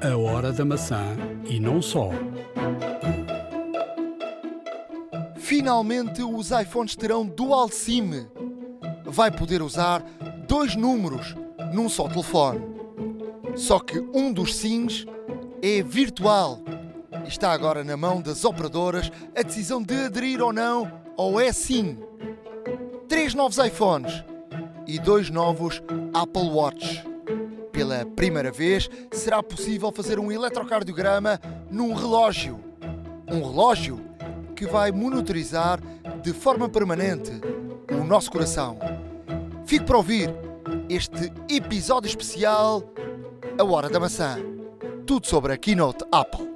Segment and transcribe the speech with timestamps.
[0.00, 1.02] A hora da maçã
[1.44, 2.10] e não só.
[5.36, 8.28] Finalmente os iPhones terão Dual SIM.
[9.04, 10.04] Vai poder usar
[10.46, 11.34] dois números
[11.72, 12.60] num só telefone.
[13.56, 15.04] Só que um dos SIMs
[15.60, 16.60] é virtual.
[17.26, 21.98] Está agora na mão das operadoras a decisão de aderir ou não ao eSIM.
[23.08, 24.22] Três novos iPhones
[24.86, 25.82] e dois novos
[26.14, 27.07] Apple Watch.
[27.78, 32.58] Pela primeira vez será possível fazer um eletrocardiograma num relógio.
[33.30, 34.00] Um relógio
[34.56, 35.78] que vai monitorizar
[36.20, 37.30] de forma permanente
[37.92, 38.80] o nosso coração.
[39.64, 40.28] Fique para ouvir
[40.88, 42.82] este episódio especial
[43.56, 44.38] A Hora da Maçã.
[45.06, 46.48] Tudo sobre a Keynote Apple.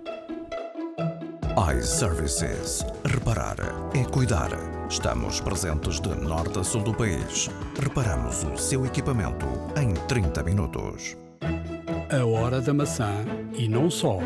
[1.78, 2.84] iServices.
[3.04, 3.58] Reparar
[3.94, 4.81] é cuidar.
[4.92, 7.48] Estamos presentes de norte a sul do país.
[7.80, 11.16] Reparamos o seu equipamento em 30 minutos.
[12.10, 13.24] A hora da maçã
[13.54, 14.18] e não só.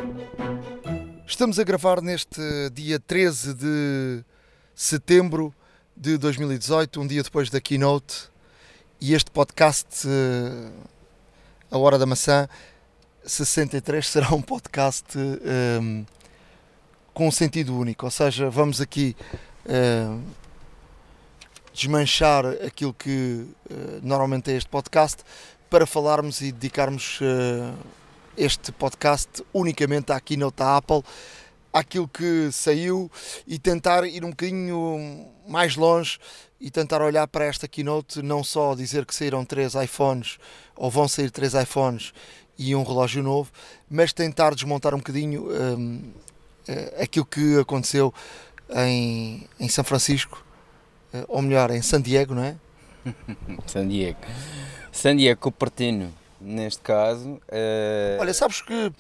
[1.24, 2.40] Estamos a gravar neste
[2.72, 4.24] dia 13 de
[4.74, 5.54] setembro
[5.96, 8.28] de 2018, um dia depois da Keynote,
[9.00, 10.72] e este podcast, eh,
[11.70, 12.48] A Hora da Maçã
[13.24, 16.04] 63, será um podcast eh,
[17.14, 19.14] com um sentido único, ou seja, vamos aqui
[19.64, 20.08] eh,
[21.76, 25.18] desmanchar aquilo que eh, normalmente é este podcast
[25.68, 27.74] para falarmos e dedicarmos eh,
[28.34, 31.02] este podcast unicamente à keynote da Apple,
[31.70, 33.10] àquilo que saiu
[33.46, 36.18] e tentar ir um bocadinho mais longe
[36.58, 40.38] e tentar olhar para esta keynote, não só dizer que saíram três iPhones
[40.74, 42.14] ou vão sair três iPhones
[42.58, 43.52] e um relógio novo,
[43.90, 46.10] mas tentar desmontar um bocadinho hum,
[46.66, 48.14] eh, aquilo que aconteceu
[48.74, 50.45] em, em São Francisco,
[51.28, 52.56] ou melhor, em San Diego, não é?
[53.66, 54.18] San Diego.
[54.92, 57.40] San Diego Cupertino, neste caso.
[57.48, 58.92] eh, Olha, sabes que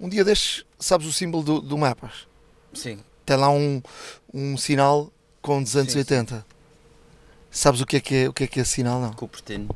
[0.00, 2.26] um dia destes, sabes o símbolo do, do mapas?
[2.72, 2.98] sim.
[3.26, 3.80] Tem lá um,
[4.34, 6.44] um sinal com 280.
[7.50, 9.00] Sabes o que é que é, o que é que é esse sinal?
[9.00, 9.14] Não.
[9.14, 9.74] Cupertino.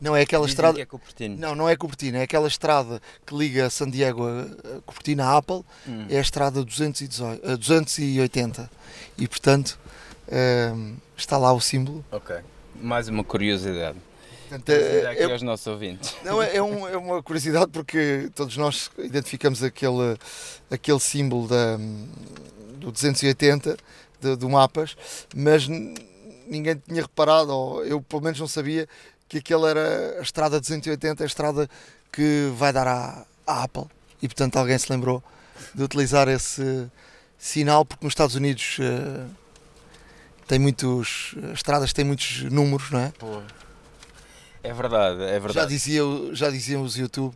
[0.00, 0.86] Não é aquela Dizem estrada.
[0.86, 1.28] que é.
[1.30, 5.64] Não, não é Cupertino, é aquela estrada que liga San Diego a Cupertino a Apple,
[5.88, 6.06] Hum.
[6.08, 8.70] é a estrada 218, a 280.
[9.18, 9.76] E portanto
[11.16, 12.04] está lá o símbolo.
[12.10, 12.36] Ok.
[12.80, 13.98] Mais uma curiosidade.
[14.48, 16.14] Portanto, é- é- aos nossos ouvintes.
[16.24, 20.16] Não, é, é um- é uma curiosidade porque todos nós identificamos aquele,
[20.70, 21.76] aquele símbolo da,
[22.78, 23.76] do 280
[24.20, 24.96] de- do mapas,
[25.36, 25.68] mas
[26.48, 28.88] ninguém tinha reparado, ou eu pelo menos não sabia,
[29.28, 31.70] que aquele era a estrada 280, a estrada
[32.12, 33.84] que vai dar à, à Apple.
[34.20, 35.22] E portanto alguém se lembrou
[35.74, 36.88] de utilizar esse
[37.38, 39.26] sinal, porque nos Estados Unidos eh,
[40.50, 41.36] tem muitos.
[41.44, 43.12] As estradas têm muitos números, não é?
[44.64, 45.68] É verdade, é Já, verdade.
[45.68, 47.34] dizia, o- já diziam os YouTube.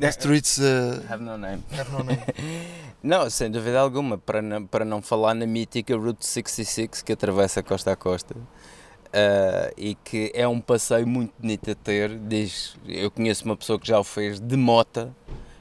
[0.00, 1.62] É, Streets uh, Have no name.
[1.78, 2.22] have no name.
[3.02, 7.62] Não, sem dúvida alguma, para não, para não falar na mítica Route 66 que atravessa
[7.62, 8.34] costa a costa.
[9.12, 12.18] ah, e que é um passeio muito bonito a ter.
[12.18, 15.14] Diz, eu conheço uma pessoa que já o fez de mota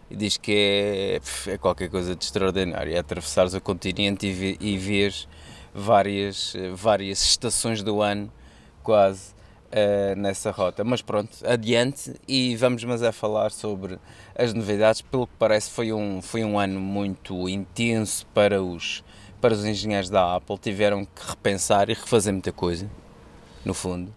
[0.10, 2.94] e diz que é, é qualquer coisa de extraordinário.
[2.96, 5.28] É atravessares o continente e, ve- e vês
[5.74, 8.32] várias, eh, várias estações do ano,
[8.84, 9.34] quase,
[9.74, 10.84] ah, nessa rota.
[10.84, 13.98] Mas pronto, adiante e vamos mas a falar sobre
[14.36, 15.02] as novidades.
[15.02, 19.04] Pelo que parece foi um, foi um ano muito intenso para os,
[19.42, 20.60] para os engenheiros da Apple.
[20.60, 22.88] Tiveram que repensar e refazer muita coisa,
[23.66, 24.14] no fundo.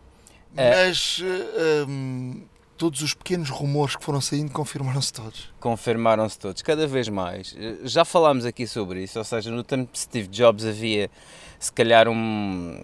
[0.55, 0.87] É.
[0.87, 2.43] Mas uh, um,
[2.77, 5.51] todos os pequenos rumores que foram saindo confirmaram-se todos.
[5.61, 7.57] confirmaram-se todos, cada vez mais.
[7.85, 11.11] Já falámos aqui sobre isso, ou seja, no tempo de Steve Jobs havia
[11.59, 12.77] se calhar um,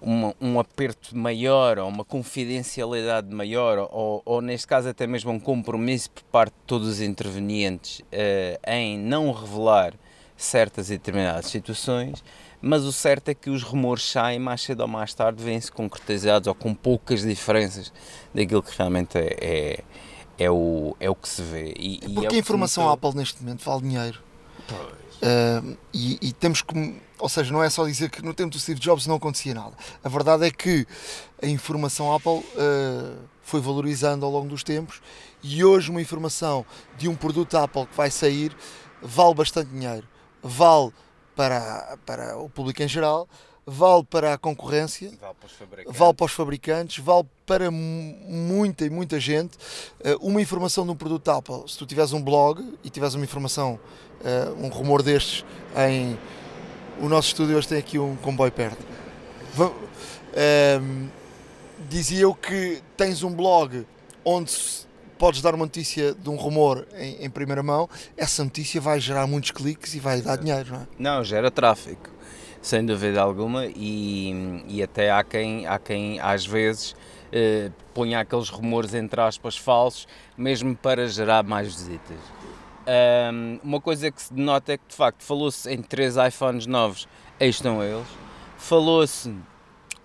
[0.00, 5.38] uma- um aperto maior ou uma confidencialidade maior ou, ou neste caso até mesmo um
[5.40, 9.94] compromisso por parte de todos os intervenientes eh, em não revelar
[10.36, 12.22] certas e determinadas situações,
[12.62, 16.46] mas o certo é que os rumores saem mais cedo ou mais tarde, vêm-se concretizados
[16.46, 17.92] ou com poucas diferenças
[18.32, 19.84] daquilo que realmente é, é,
[20.38, 21.74] é o, é o que se vê.
[21.76, 23.08] E, e é Porque que a informação notou.
[23.08, 24.22] Apple neste momento vale dinheiro.
[25.22, 27.00] Uh, e, e temos que.
[27.18, 29.72] Ou seja, não é só dizer que no tempo do Steve Jobs não acontecia nada.
[30.02, 30.86] A verdade é que
[31.40, 35.00] a informação Apple uh, foi valorizando ao longo dos tempos
[35.42, 36.64] e hoje uma informação
[36.96, 38.56] de um produto Apple que vai sair
[39.00, 40.06] vale bastante dinheiro.
[40.42, 40.92] Vale
[41.42, 43.28] para, para o público em geral,
[43.66, 45.98] vale para a concorrência Vale para os fabricantes.
[45.98, 49.58] vale para os fabricantes, vale para mu- muita e muita gente.
[50.04, 53.24] Eh, Uma informação de um produto Apple, se tu tiveres um blog e tiveres uma
[53.24, 53.78] informação,
[54.24, 55.44] eh, um rumor destes
[55.88, 56.16] em.
[57.00, 58.78] O nosso estúdio hoje tem aqui um comboio perto.
[59.54, 59.72] Va-
[60.34, 61.08] ehm,
[61.88, 63.84] dizia eu que tens um blog
[64.24, 64.86] onde se
[65.22, 69.24] podes dar uma notícia de um rumor em, em primeira mão, essa notícia vai gerar
[69.24, 70.86] muitos cliques e vai dar dinheiro, não é?
[70.98, 72.10] Não, gera tráfego,
[72.60, 76.96] sem dúvida alguma, e, e até há quem, há quem às vezes
[77.30, 82.18] eh, ponha aqueles rumores entre aspas falsos, mesmo para gerar mais visitas.
[83.32, 87.06] Um, uma coisa que se denota é que de facto falou-se em três iPhones novos,
[87.38, 88.08] aí estão eles.
[88.56, 89.32] Falou-se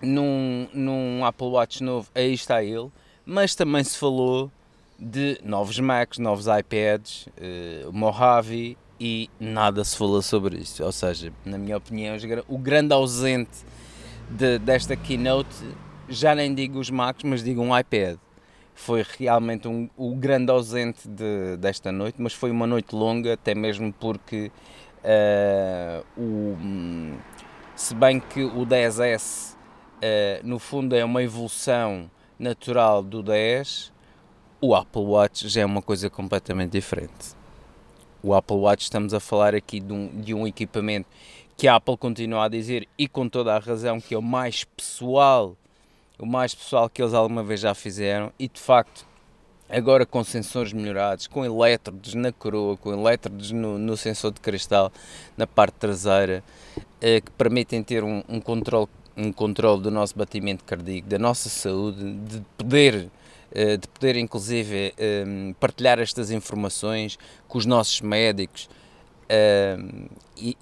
[0.00, 2.88] num, num Apple Watch novo, aí está ele.
[3.26, 4.50] Mas também se falou
[4.98, 10.82] de novos Macs, novos iPads, uh, Mojave e nada se falou sobre isso.
[10.82, 12.16] Ou seja, na minha opinião,
[12.48, 13.64] o grande ausente
[14.28, 15.54] de, desta keynote,
[16.08, 18.18] já nem digo os Macs, mas digo um iPad
[18.78, 23.52] foi realmente um, o grande ausente de, desta noite, mas foi uma noite longa, até
[23.52, 24.52] mesmo porque
[25.02, 26.56] uh, o,
[27.74, 29.56] se bem que o 10S uh,
[30.00, 32.08] eh, no fundo é uma evolução
[32.38, 33.92] natural do 10,
[34.60, 37.36] o Apple Watch já é uma coisa completamente diferente.
[38.22, 41.08] O Apple Watch estamos a falar aqui de um, de um equipamento
[41.56, 44.64] que a Apple continua a dizer e com toda a razão que é o mais
[44.64, 45.56] pessoal
[46.18, 49.06] o mais pessoal que eles alguma vez já fizeram e de facto
[49.68, 54.90] agora com sensores melhorados, com elétrodos na coroa, com elétrodos no, no sensor de cristal
[55.36, 56.42] na parte traseira,
[57.00, 61.48] eh, que permitem ter um, um controle um controle do nosso batimento cardíaco, da nossa
[61.48, 63.10] saúde, de poder
[63.52, 65.24] de poder inclusive eh,
[65.58, 68.68] partilhar estas informações com os nossos médicos
[69.28, 69.76] eh,
[70.36, 70.56] e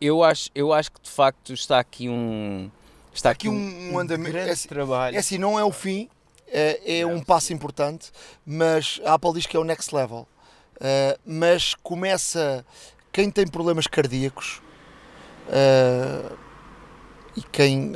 [0.00, 2.70] eu acho eu acho que de facto está aqui um
[3.18, 4.36] Está aqui um, um andamento.
[4.36, 5.16] É, trabalho.
[5.16, 6.08] É assim, não é o fim,
[6.46, 8.12] é, é um passo importante,
[8.46, 10.28] mas a Apple diz que é o next level.
[10.76, 12.64] Uh, mas começa
[13.10, 14.62] quem tem problemas cardíacos
[15.48, 16.38] uh,
[17.36, 17.92] e quem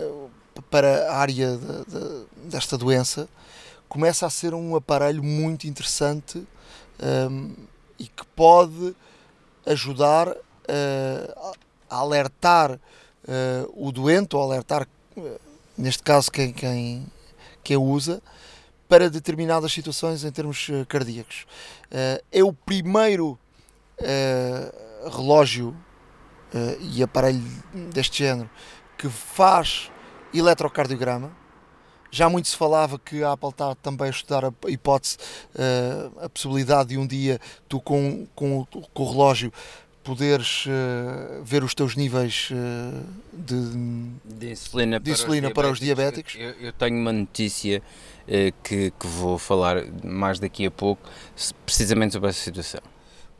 [0.68, 3.28] para a área de, de, desta doença
[3.92, 6.46] começa a ser um aparelho muito interessante
[7.28, 7.54] um,
[7.98, 8.96] e que pode
[9.66, 11.54] ajudar uh,
[11.90, 12.80] a alertar
[13.74, 14.88] o doente ou alertar
[15.76, 17.06] neste caso quem, quem,
[17.62, 18.22] quem usa,
[18.88, 21.46] para determinadas situações em termos cardíacos.
[21.90, 23.38] Uh, é o primeiro
[24.00, 27.42] uh, relógio uh, e aparelho
[27.92, 28.48] deste género
[28.96, 29.90] que faz
[30.32, 31.30] eletrocardiograma.
[32.14, 35.16] Já muito se falava que a Apple está também a estudar a hipótese,
[36.20, 39.50] a possibilidade de um dia tu com, com, com o relógio
[40.02, 46.34] poderes uh, ver os teus níveis uh, de, de, insulina, de insulina para, os diabéticos.
[46.36, 51.08] Eu, eu tenho uma notícia uh, que, que vou falar mais daqui a pouco,
[51.64, 52.80] precisamente sobre essa situação.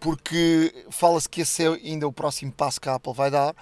[0.03, 3.55] Porque fala-se que esse é ainda o próximo passo que a Apple vai dar,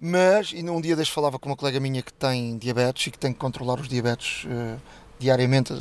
[0.00, 3.18] mas ainda um dia deste falava com uma colega minha que tem diabetes e que
[3.18, 4.46] tem que controlar os diabetes
[5.18, 5.74] diariamente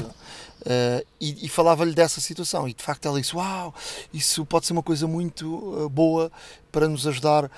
[0.61, 3.73] Uh, e, e falava-lhe dessa situação e de facto ela disse, uau,
[4.11, 6.29] isso pode ser uma coisa muito uh, boa
[6.71, 7.49] para nos ajudar uh,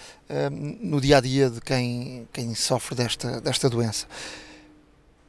[0.51, 4.05] no dia a dia de quem, quem sofre desta, desta doença.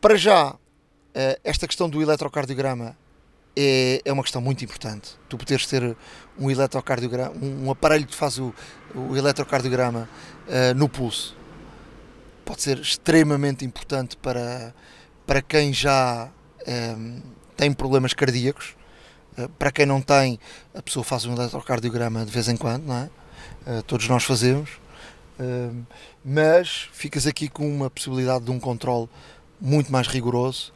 [0.00, 0.56] Para já,
[1.44, 2.96] esta questão do eletrocardiograma
[3.56, 5.12] é, é uma questão muito importante.
[5.28, 5.96] Tu poderes ter
[6.38, 8.54] um eletrocardiograma, um, um aparelho que faz o,
[8.94, 10.08] o eletrocardiograma
[10.74, 11.38] no pulso
[12.50, 14.74] pode ser extremamente importante para,
[15.24, 16.28] para quem já
[17.56, 18.74] tem problemas cardíacos.
[19.36, 20.40] Eh, para quem não tem,
[20.74, 23.10] a pessoa faz um eletrocardiograma de vez em quando, não é?
[23.66, 24.70] Eh, todos nós fazemos.
[25.38, 25.70] Eh,
[26.24, 29.08] mas ficas aqui com uma possibilidade de um controle
[29.60, 30.72] muito mais rigoroso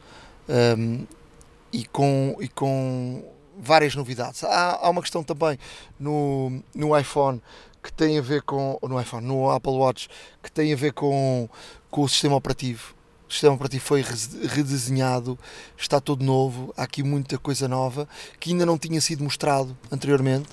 [1.75, 3.23] e com, e com
[3.57, 4.43] várias novidades.
[4.43, 5.59] Há, há uma questão também
[5.99, 7.41] no, no iPhone
[7.83, 10.09] que tem a ver com no iPhone, no Apple Watch,
[10.41, 11.49] que tem a ver com,
[11.91, 12.95] com o sistema operativo
[13.27, 15.37] o sistema operativo foi redesenhado,
[15.75, 18.07] está todo novo, há aqui muita coisa nova
[18.39, 20.47] que ainda não tinha sido mostrado anteriormente.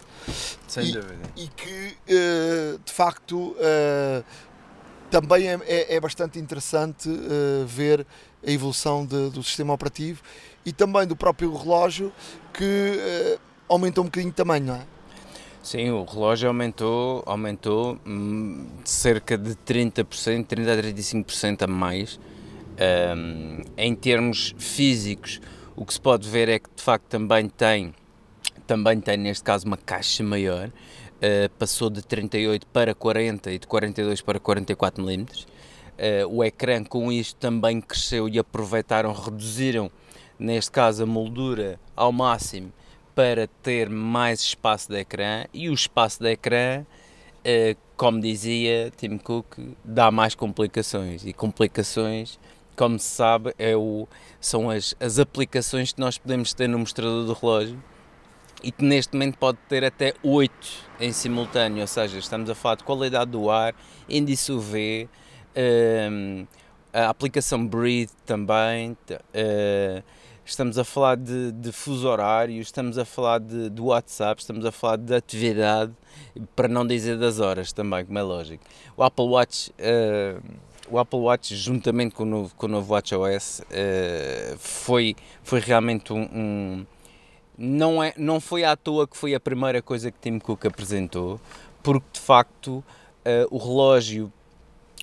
[0.67, 1.31] Sem e, dúvida.
[1.37, 4.25] E que uh, de facto uh,
[5.11, 8.07] também é, é, é, bastante interessante uh, ver
[8.47, 10.23] a evolução de, do sistema operativo
[10.65, 12.13] e também do próprio relógio
[12.53, 14.87] que aumentou um bocadinho de tamanho, não é?
[15.63, 22.19] Sim, o relógio aumentou, aumentou hum, cerca de 30%, 30 a 35% a mais
[23.17, 25.41] um, em termos físicos,
[25.77, 27.95] o que se pode ver é que de facto também tem,
[28.67, 33.67] também tem neste caso uma caixa maior, uh, passou de 38 para 40 e de
[33.67, 35.27] 42 para 44 mm.
[36.03, 39.89] Uh, o ecrã com isto também cresceu e aproveitaram, reduziram
[40.37, 42.73] neste caso a moldura ao máximo
[43.15, 45.45] para ter mais espaço de ecrã.
[45.55, 51.25] E o espaço de ecrã, uh, como dizia Tim Cook, dá mais complicações.
[51.25, 52.39] E complicações
[52.77, 54.09] como se sabe, é o,
[54.41, 57.83] são as, as aplicações que nós podemos ter no mostrador do relógio
[58.63, 60.53] e que neste momento pode ter até 8
[61.01, 63.75] em simultâneo, ou seja, estamos a falar de qualidade do ar,
[64.09, 65.09] índice UV,
[66.93, 70.03] a aplicação Breathe também, uh,
[70.45, 74.73] estamos a falar de, de fuso horário, estamos a falar de, de WhatsApp, estamos a
[74.73, 75.93] falar de atividade,
[76.55, 78.65] para não dizer das horas também, como é lógico.
[78.97, 80.43] O Apple Watch, uh,
[80.91, 86.13] o Apple Watch juntamente com o novo, com o novo WatchOS uh, foi, foi realmente
[86.13, 86.87] um, um,
[87.57, 91.41] não, é, não foi à toa que foi a primeira coisa que Tim Cook apresentou,
[91.83, 92.85] porque de facto uh,
[93.51, 94.33] o relógio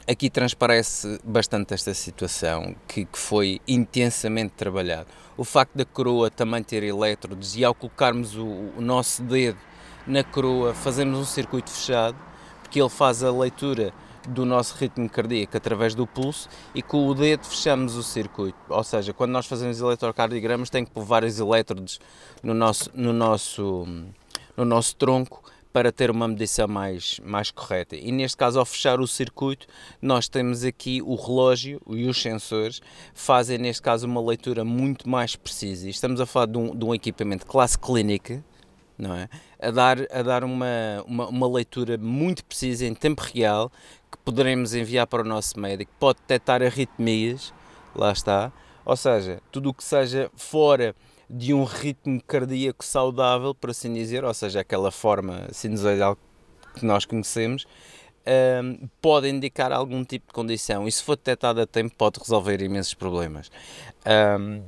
[0.10, 5.08] aqui transparece bastante esta situação que, que, foi intensamente trabalhado.
[5.38, 9.60] O facto da coroa também ter elétrodos e ao colocarmos o, o nosso dedo
[10.08, 12.18] na coroa fazemos um circuito fechado,
[12.64, 13.94] porque ele faz a leitura
[14.28, 18.58] do nosso ritmo cardíaco através do pulso e com o dedo fechamos o circuito.
[18.68, 22.00] Ou seja, quando nós fazemos eletrocardiogramas tem que pôr vários elétrodos
[22.42, 23.88] no nosso, no nosso,
[24.58, 27.96] no nosso tronco para ter uma medição mais, mais correta.
[27.96, 29.68] E neste caso, ao fechar o circuito,
[30.02, 32.82] nós temos aqui o relógio e os sensores
[33.14, 35.88] fazem, neste caso, uma leitura muito mais precisa.
[35.88, 38.44] E estamos a falar de um, de um equipamento classe clínica,
[38.98, 39.30] não é?
[39.62, 40.68] A dar, a dar uma,
[41.06, 43.72] uma, uma leitura muito precisa em tempo real
[44.12, 45.92] que poderemos enviar para o nosso médico.
[46.00, 47.54] Pode detectar arritmias,
[47.96, 48.52] lá está.
[48.84, 50.96] Ou seja, tudo o que seja fora
[51.30, 56.18] de um ritmo cardíaco saudável, por assim dizer, ou seja, aquela forma sinusoidal
[56.76, 57.68] que nós conhecemos,
[58.64, 62.62] um, pode indicar algum tipo de condição e se for detectado a tempo pode resolver
[62.62, 63.52] imensos problemas.
[64.06, 64.62] Um,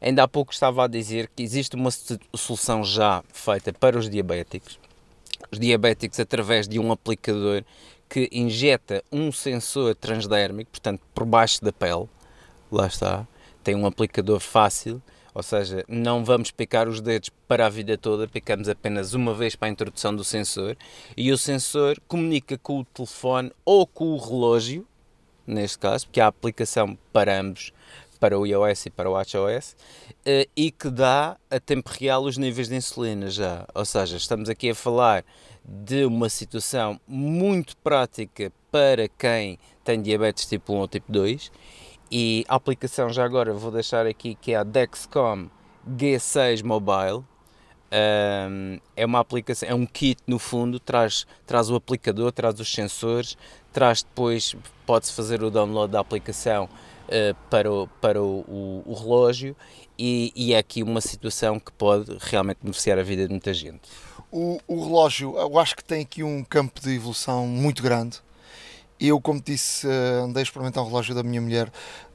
[0.00, 1.90] ainda há pouco estava a dizer que existe uma
[2.34, 4.78] solução já feita para os diabéticos,
[5.50, 7.62] os diabéticos através de um aplicador
[8.08, 12.08] que injeta um sensor transdérmico, portanto por baixo da pele,
[12.70, 13.26] lá está,
[13.62, 15.02] tem um aplicador fácil
[15.36, 19.54] ou seja, não vamos picar os dedos para a vida toda, picamos apenas uma vez
[19.54, 20.74] para a introdução do sensor
[21.14, 24.86] e o sensor comunica com o telefone ou com o relógio,
[25.46, 27.70] neste caso, porque há aplicação para ambos,
[28.18, 29.76] para o iOS e para o WatchOS,
[30.24, 33.68] eh, e que dá a tempo real os níveis de insulina já.
[33.74, 35.22] Ou seja, estamos aqui a falar
[35.62, 41.52] de uma situação muito prática para quem tem diabetes tipo 1 ou tipo 2
[42.10, 45.48] e a aplicação já agora vou deixar aqui que é a Dexcom
[45.88, 47.24] G6 Mobile.
[47.92, 52.72] Um, é uma aplicação, é um kit no fundo, traz, traz o aplicador, traz os
[52.72, 53.36] sensores,
[53.72, 58.94] traz depois, pode-se fazer o download da aplicação uh, para, o, para o, o, o
[58.94, 59.56] relógio
[59.96, 63.82] e, e, é aqui uma situação que pode realmente beneficiar a vida de muita gente.
[64.30, 68.20] O, o relógio, eu acho que tem aqui um campo de evolução muito grande
[69.00, 71.70] eu, como disse, eh, andei a experimentar o relógio da minha mulher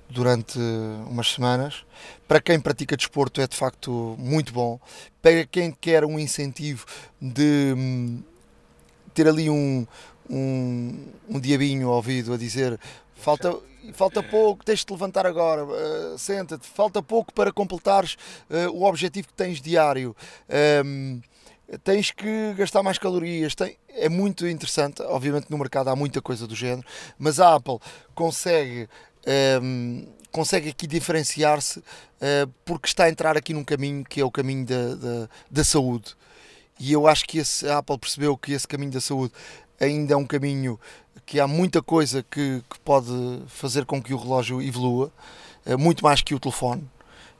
[0.10, 0.60] durante
[1.08, 1.86] umas semanas.
[2.28, 4.80] Para quem pratica desporto é de facto muito bom.
[5.22, 6.86] Para quem quer um incentivo
[7.22, 8.24] de hum,
[9.14, 9.88] ter ali um,
[10.30, 12.80] um, um diabinho ao ouvido a dizer
[13.16, 13.58] falta,
[13.94, 18.18] falta pouco, tens de levantar agora, uh, senta-te, falta pouco para completares
[18.50, 20.16] uh, o objetivo que tens diário.
[20.86, 21.22] Um,
[21.84, 23.56] tens que gastar mais calorias.
[23.56, 25.02] Tem, é muito interessante.
[25.04, 26.86] Obviamente, no mercado há muita coisa do género,
[27.18, 27.80] mas a Apple
[28.14, 28.90] consegue.
[29.62, 34.26] Um, ehm, consegue aqui diferenciar-se uh, porque está a entrar aqui num caminho que é
[34.26, 36.16] o caminho da, da, da saúde.
[36.80, 39.34] E eu acho que esse, a Apple percebeu que esse caminho da saúde
[39.80, 40.80] ainda é um caminho
[41.26, 43.12] que há muita coisa que, que pode
[43.48, 45.12] fazer com que o relógio evolua,
[45.66, 46.90] uh, muito mais que o telefone.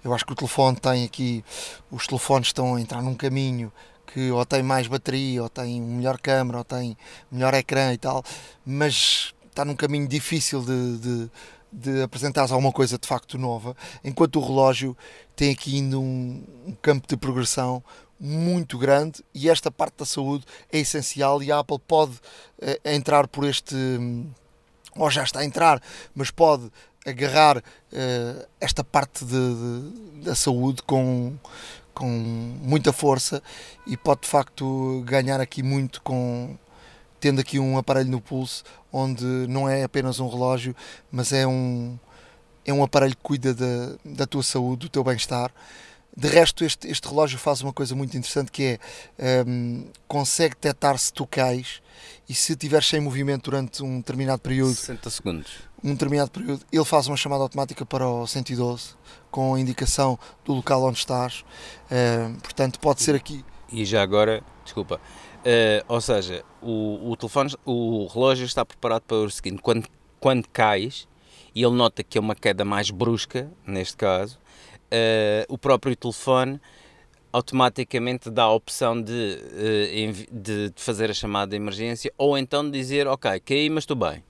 [0.04, 1.46] Eu acho que o telefone tem aqui,
[1.92, 3.72] os telefones estão a entrar num caminho
[4.14, 6.98] que ou tem mais bateria, ou tem melhor câmera, ou tem
[7.32, 8.24] melhor ecrã e tal,
[8.66, 11.32] mas está num caminho difícil de, de,
[11.72, 14.96] de apresentares alguma coisa de facto nova, enquanto o relógio
[15.36, 17.84] tem aqui ainda um, um campo de progressão
[18.20, 23.28] muito grande e esta parte da saúde é essencial e a Apple pode uh, entrar
[23.28, 23.76] por este
[24.96, 25.82] ou já está a entrar,
[26.14, 26.70] mas pode
[27.06, 31.34] agarrar uh, esta parte de, de, da saúde com,
[31.94, 33.42] com muita força
[33.86, 36.58] e pode de facto ganhar aqui muito com
[37.20, 40.76] tendo aqui um aparelho no pulso onde não é apenas um relógio,
[41.12, 41.98] mas é um
[42.66, 45.52] é um aparelho que cuida da, da tua saúde, do teu bem-estar.
[46.16, 48.80] De resto, este, este relógio faz uma coisa muito interessante que
[49.18, 51.82] é um, consegue detectar se tu cais
[52.28, 56.86] e se estiveres sem movimento durante um determinado período 60 segundos um determinado período, ele
[56.86, 58.96] faz uma chamada automática para o 112
[59.30, 61.44] com a indicação do local onde estás.
[61.90, 63.44] Uh, portanto, pode ser aqui.
[63.72, 69.18] E já agora, desculpa, uh, ou seja, o, o telefone, o relógio está preparado para
[69.18, 69.88] o seguinte: quando,
[70.20, 71.08] quando cais
[71.54, 74.40] e ele nota que é uma queda mais brusca, neste caso,
[74.92, 76.60] uh, o próprio telefone
[77.32, 82.78] automaticamente dá a opção de, uh, de, fazer a chamada de emergência ou então de
[82.78, 84.24] dizer, ok, caí, mas estou bem.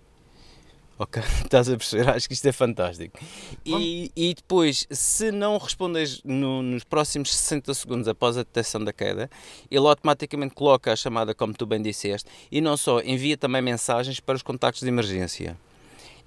[1.00, 2.10] Ok, estás a perceber?
[2.10, 3.20] Acho que isto é fantástico.
[3.66, 8.94] E, e depois, se não respondes no, nos próximos 60 segundos após a detecção da
[8.94, 9.28] queda,
[9.72, 14.20] ele automaticamente coloca a chamada, como tu bem disseste, e não só, envia também mensagens
[14.20, 15.58] para os contactos de emergência.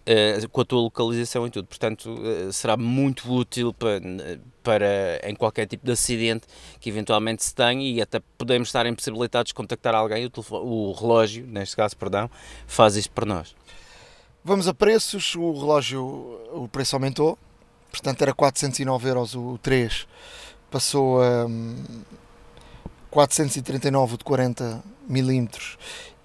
[0.06, 1.66] Uh, com a tua localização e tudo.
[1.66, 4.00] Portanto, uh, será muito útil para,
[4.62, 6.46] para em qualquer tipo de acidente
[6.78, 10.26] que eventualmente se tenha e até podemos estar impossibilitados de contactar alguém.
[10.26, 12.30] O, o relógio, neste caso, perdão,
[12.66, 13.56] faz isso para nós.
[14.44, 15.34] Vamos a preços.
[15.36, 16.04] O relógio,
[16.52, 17.38] o preço aumentou.
[17.90, 20.06] Portanto, era 409 euros o 3.
[20.70, 21.46] Passou a
[23.10, 25.78] 439 o de 40 milímetros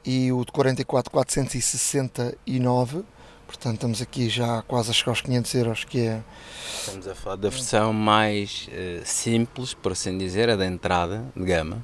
[0.04, 3.04] e o de 44 469
[3.50, 6.24] Portanto, estamos aqui já quase a chegar aos 500 euros, que é...
[6.72, 11.44] Estamos a falar da versão mais uh, simples, por assim dizer, a da entrada de
[11.44, 11.84] gama,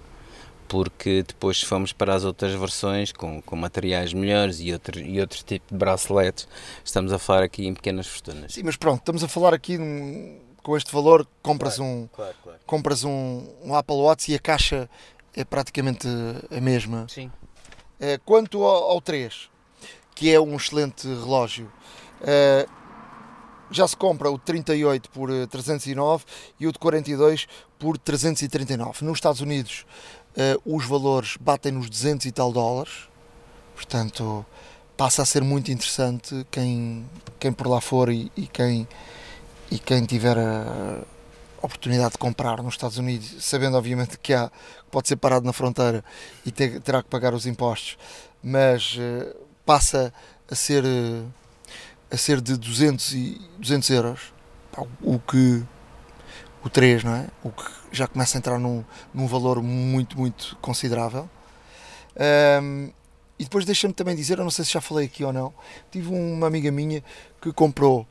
[0.67, 5.19] porque depois se fomos para as outras versões com, com materiais melhores e outro, e
[5.19, 6.47] outro tipo de braceletes,
[6.83, 8.53] estamos a falar aqui em pequenas fortunas.
[8.53, 12.35] Sim, mas pronto, estamos a falar aqui num, com este valor, compras, claro, um, claro,
[12.43, 12.59] claro.
[12.67, 14.87] compras um, um Apple Watch e a caixa
[15.35, 16.07] é praticamente
[16.55, 17.07] a mesma.
[17.09, 17.31] Sim.
[17.99, 19.49] É, quanto ao, ao 3,
[20.15, 21.69] que é um excelente relógio.
[22.21, 22.67] Uh,
[23.69, 29.03] já se compra o 38 por 309 eh, e o de 42 por 339.
[29.03, 29.85] Nos Estados Unidos
[30.37, 33.09] uh, os valores batem nos 200 e tal dólares,
[33.75, 34.45] portanto
[34.95, 37.05] passa a ser muito interessante quem,
[37.37, 38.87] quem por lá for e, e quem,
[39.69, 41.01] e quem tiver a
[41.61, 44.49] oportunidade de comprar nos Estados Unidos, sabendo obviamente que há,
[44.89, 46.05] pode ser parado na fronteira
[46.45, 47.97] e ter, terá que pagar os impostos,
[48.41, 50.13] mas uh, passa
[50.49, 50.83] a ser
[52.11, 54.33] a ser de 200 e 200 euros
[55.01, 55.63] o que
[56.63, 57.27] o 3 não é?
[57.43, 61.29] O que já começa a entrar num, num valor muito muito considerável.
[62.61, 62.91] Um,
[63.37, 65.53] e depois deixa-me também dizer eu não sei se já falei aqui ou não
[65.91, 67.03] tive uma amiga minha
[67.41, 68.07] que comprou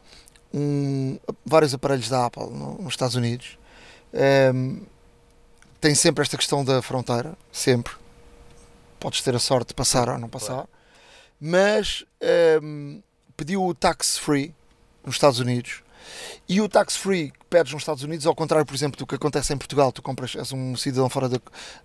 [0.52, 3.58] um, vários aparelhos da Apple no, nos Estados Unidos.
[4.54, 4.82] Um,
[5.80, 7.92] tem sempre esta questão da fronteira sempre.
[9.00, 10.66] Podes ter a sorte de passar ou não passar
[11.40, 12.04] mas
[12.62, 13.02] um,
[13.36, 14.54] pediu o tax free
[15.04, 15.84] nos Estados Unidos
[16.48, 19.14] e o tax free que pedes nos Estados Unidos, ao contrário, por exemplo, do que
[19.14, 21.38] acontece em Portugal, tu compras, és um cidadão fora da,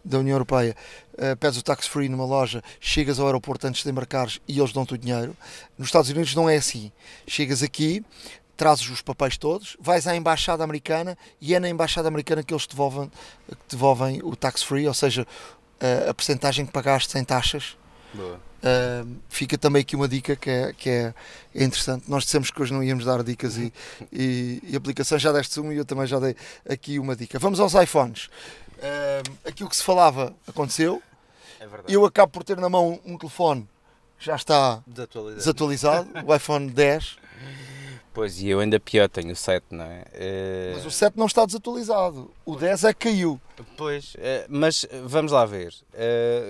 [0.03, 0.75] da União Europeia,
[1.13, 4.73] uh, pedes o tax free numa loja, chegas ao aeroporto antes de embarcares e eles
[4.73, 5.35] dão-te o dinheiro.
[5.77, 6.91] Nos Estados Unidos não é assim.
[7.27, 8.03] Chegas aqui,
[8.57, 12.67] trazes os papéis todos, vais à embaixada americana e é na embaixada americana que eles
[12.67, 13.09] devolvem,
[13.47, 15.25] te devolvem o tax free, ou seja,
[15.79, 17.77] a, a percentagem que pagaste sem taxas.
[18.15, 21.13] Uh, fica também aqui uma dica que é, que é,
[21.56, 22.10] interessante.
[22.10, 23.72] Nós dissemos que hoje não íamos dar dicas e,
[24.12, 26.36] e, e aplicações, já deste uma e eu também já dei
[26.67, 27.39] aqui uma dica.
[27.39, 28.26] Vamos aos iPhones.
[28.78, 31.02] Uh, aquilo que se falava aconteceu.
[31.60, 33.67] É eu acabo por ter na mão um telefone
[34.17, 37.17] que já está desatualizado, desatualizado o iPhone 10.
[38.19, 40.01] Pois, e eu ainda pior, tenho o 7, não é?
[40.01, 40.75] Uh...
[40.75, 43.39] Mas o 7 não está desatualizado, o 10 é que caiu.
[43.77, 45.73] Pois, uh, mas vamos lá ver.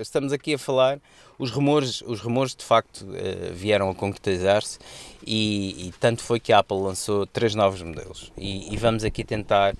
[0.01, 0.99] Estamos aqui a falar
[1.37, 3.05] os rumores, os rumores de facto
[3.53, 4.79] vieram a concretizar-se
[5.23, 8.31] e, e, tanto foi que a Apple lançou três novos modelos.
[8.35, 9.75] E, e vamos aqui tentar,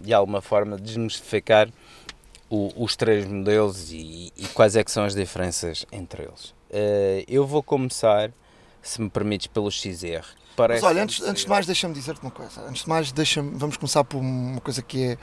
[0.00, 1.68] de alguma forma, desmistificar
[2.48, 6.54] o, os três modelos e, e, quais é que são as diferenças entre eles.
[7.26, 8.30] Eu vou começar,
[8.80, 10.40] se me permites, pelo XR.
[10.74, 12.60] Mas olha, antes, antes de mais, deixa-me dizer-te uma coisa.
[12.62, 15.16] Antes de mais, deixa vamos começar por uma coisa que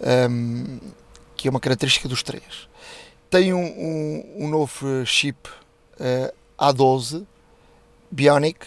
[0.00, 0.80] é, um,
[1.36, 2.68] que é uma característica dos três
[3.34, 5.48] tem um, um, um novo chip
[5.98, 7.26] uh, A12
[8.08, 8.64] Bionic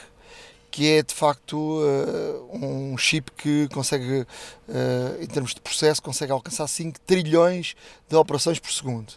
[0.69, 4.21] que é de facto uh, um chip que consegue,
[4.67, 7.75] uh, em termos de processo, consegue alcançar 5 trilhões
[8.09, 9.13] de operações por segundo.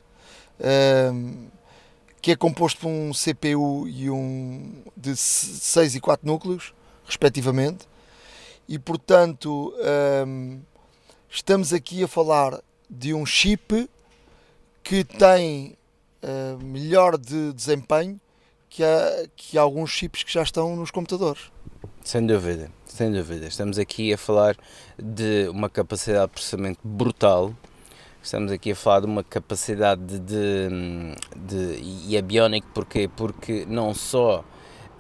[2.23, 6.73] que é composto por um CPU e um de 6 e 4 núcleos,
[7.11, 7.87] respectivamente.
[8.69, 9.75] E portanto,
[11.29, 13.89] estamos aqui a falar de um chip
[14.83, 15.77] que tem
[16.23, 18.21] uh, melhor de desempenho
[18.69, 21.51] que, há, que alguns chips que já estão nos computadores.
[22.03, 23.47] Sem dúvida, sem dúvida.
[23.47, 24.57] Estamos aqui a falar
[24.99, 27.55] de uma capacidade de processamento brutal.
[28.23, 30.69] Estamos aqui a falar de uma capacidade de, de,
[31.37, 33.09] de e é bionic porquê?
[33.09, 34.45] Porque não só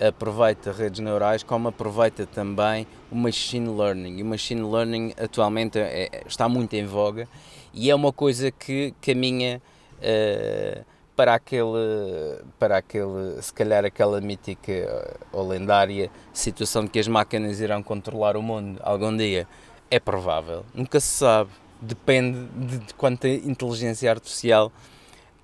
[0.00, 4.18] aproveita redes neurais, como aproveita também o machine learning.
[4.18, 7.28] E o machine learning atualmente é, está muito em voga
[7.72, 9.62] e é uma coisa que caminha
[9.98, 10.84] uh,
[11.14, 17.60] para aquele, para aquele, se calhar aquela mítica ou lendária situação de que as máquinas
[17.60, 19.46] irão controlar o mundo algum dia.
[19.90, 24.72] É provável, nunca se sabe, depende de, de quanta inteligência artificial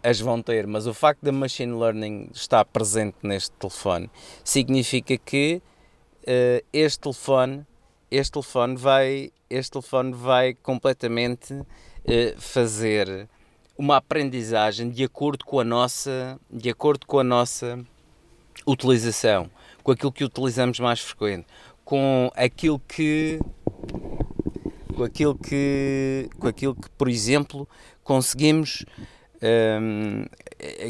[0.07, 4.09] as vão ter, mas o facto da machine learning estar presente neste telefone
[4.45, 5.61] significa que
[6.23, 7.67] uh, este telefone
[8.09, 11.67] este telefone vai este telefone vai completamente uh,
[12.39, 13.29] fazer
[13.77, 17.85] uma aprendizagem de acordo com a nossa de acordo com a nossa
[18.65, 19.51] utilização
[19.83, 21.47] com aquilo que utilizamos mais frequente
[21.85, 23.41] com aquilo que
[24.95, 27.69] com aquilo que com aquilo que por exemplo
[28.05, 28.87] conseguimos
[29.43, 30.25] um,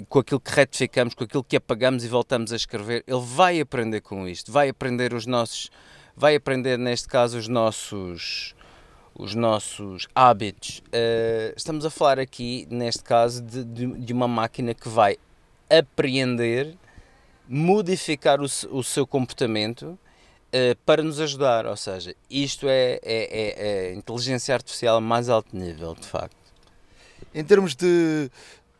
[0.08, 4.00] com aquilo que retificamos, com aquilo que apagamos e voltamos a escrever, ele vai aprender
[4.00, 5.70] com isto, vai aprender os nossos,
[6.16, 8.54] vai aprender neste caso os nossos,
[9.14, 10.80] os nossos hábitos.
[10.86, 15.16] Uh, estamos a falar aqui, neste caso, de, de, de, uma máquina que vai
[15.68, 16.76] apreender,
[17.48, 19.98] modificar o, o seu comportamento
[20.52, 21.66] uh, para nos ajudar.
[21.66, 26.45] Ou seja, isto é, é, é, é inteligência artificial a mais alto nível, de facto.
[27.34, 28.30] Em termos de,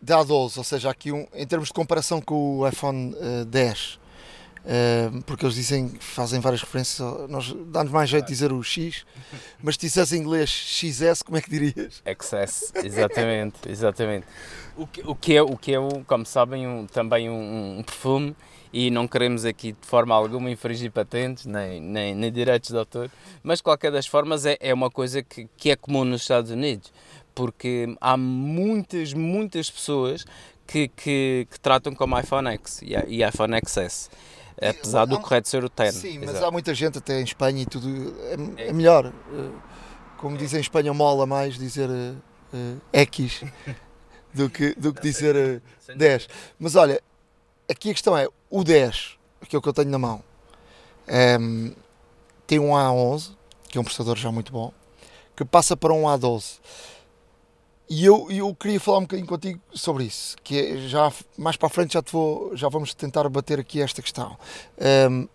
[0.00, 3.94] de A12, ou seja, aqui um, em termos de comparação com o iPhone uh, 10,
[3.94, 9.04] uh, porque eles dizem, fazem várias referências, nós dá-nos mais jeito de dizer o X,
[9.62, 12.02] mas se dissesse em inglês XS, como é que dirias?
[12.04, 14.26] XS, exatamente, exatamente.
[14.76, 18.36] O que, o que é, o que é como sabem, um, também um, um perfume
[18.72, 23.10] e não queremos aqui de forma alguma infringir patentes nem, nem, nem direitos de autor,
[23.42, 26.50] mas de qualquer das formas é, é uma coisa que, que é comum nos Estados
[26.50, 26.92] Unidos
[27.36, 30.24] porque há muitas, muitas pessoas
[30.66, 34.10] que, que, que tratam como iPhone X e, e iPhone XS.
[34.60, 35.94] Apesar do correto ser o 10.
[35.94, 36.46] Sim, mas Exato.
[36.46, 38.16] há muita gente até em Espanha e tudo.
[38.56, 39.12] É, é melhor.
[39.32, 39.50] Eh,
[40.16, 43.44] como dizem em Espanha, mola mais dizer uh, X
[44.32, 46.28] do que, do que dizer uh, 10.
[46.58, 47.02] Mas olha,
[47.70, 50.24] aqui a questão é: o 10, aquilo que eu tenho na mão,
[51.06, 51.72] um, ehm,
[52.46, 53.32] tem um A11,
[53.68, 54.72] que é um processador já muito bom,
[55.36, 56.60] que passa para um A12.
[57.88, 61.68] E eu, eu queria falar um bocadinho contigo sobre isso, que é, já mais para
[61.68, 64.36] a frente já, te vou, já vamos tentar bater aqui esta questão.
[65.10, 65.28] Um,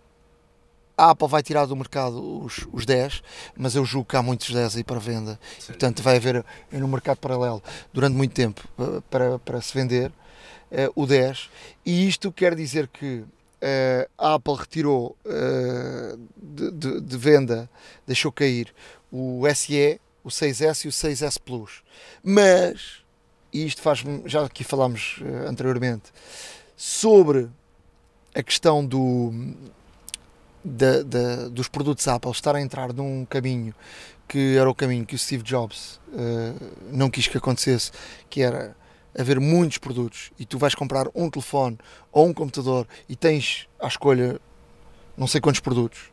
[0.96, 3.22] a Apple vai tirar do mercado os, os 10,
[3.56, 5.40] mas eu julgo que há muitos 10 aí para venda.
[5.58, 5.68] Sim.
[5.68, 7.62] Portanto, vai haver no mercado paralelo
[7.92, 11.50] durante muito tempo eh, para, para se vender uh, o 10.
[11.84, 13.24] E isto quer dizer que
[13.62, 17.68] uh, a Apple retirou uh, de, de, de, venda,
[18.06, 18.74] deixou cair
[19.10, 21.82] o SE, o 6S e o 6S Plus.
[22.22, 23.02] Mas,
[23.52, 26.12] e isto faz já aqui falámos uh, anteriormente,
[26.76, 27.48] sobre
[28.34, 29.32] a questão do,
[30.64, 33.74] da, da, dos produtos Apple estar a entrar num caminho
[34.28, 37.90] que era o caminho que o Steve Jobs uh, não quis que acontecesse,
[38.30, 38.74] que era
[39.16, 41.78] haver muitos produtos e tu vais comprar um telefone
[42.10, 44.40] ou um computador e tens à escolha
[45.16, 46.11] não sei quantos produtos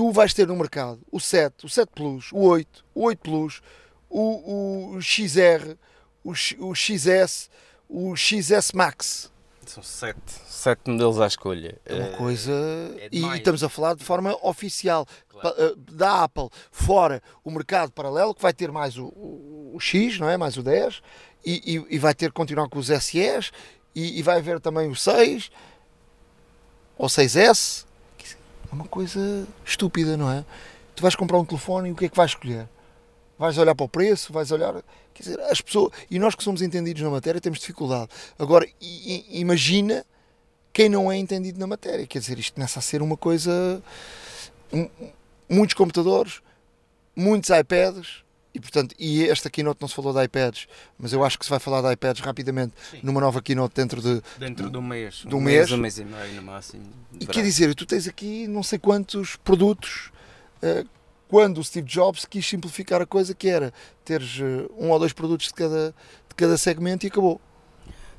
[0.00, 3.60] tu vais ter no mercado o 7, o 7 Plus, o 8, o 8 Plus,
[4.08, 5.76] o, o XR,
[6.24, 7.50] o, o XS,
[7.86, 9.30] o XS Max.
[9.66, 11.78] São sete, sete modelos à escolha.
[11.84, 12.50] É uma coisa.
[12.98, 15.54] É e estamos a falar de forma oficial claro.
[15.58, 20.18] Eh, da Apple, fora o mercado paralelo, que vai ter mais o, o, o X,
[20.18, 20.38] não é?
[20.38, 21.02] Mais o 10,
[21.44, 23.52] e, e, e, vai ter continuar com os SEs,
[23.94, 25.50] e, e vai haver também o 6
[26.96, 27.84] ou 6S,
[28.70, 30.44] é uma coisa estúpida, não é?
[30.94, 32.68] Tu vais comprar um telefone e o que é que vais escolher?
[33.38, 34.74] Vais olhar para o preço, vais olhar.
[35.14, 35.92] Quer dizer, as pessoas.
[36.10, 38.10] E nós que somos entendidos na matéria temos dificuldade.
[38.38, 38.68] Agora,
[39.30, 40.04] imagina
[40.72, 42.06] quem não é entendido na matéria.
[42.06, 43.82] Quer dizer, isto começa a ser uma coisa.
[45.48, 46.42] Muitos computadores,
[47.16, 48.22] muitos iPads,
[48.52, 50.66] e portanto, e esta keynote não se falou de iPads,
[50.98, 53.00] mas eu acho que se vai falar de iPads rapidamente Sim.
[53.02, 55.76] numa nova keynote dentro de dentro de um mês, de um, um mês, mês, um
[55.76, 56.84] mês e meio no máximo.
[57.18, 60.10] E quer dizer, tu tens aqui não sei quantos produtos
[60.62, 60.88] uh,
[61.28, 63.72] quando o Steve Jobs quis simplificar a coisa que era
[64.04, 65.94] teres uh, um ou dois produtos de cada
[66.28, 67.40] de cada segmento e acabou.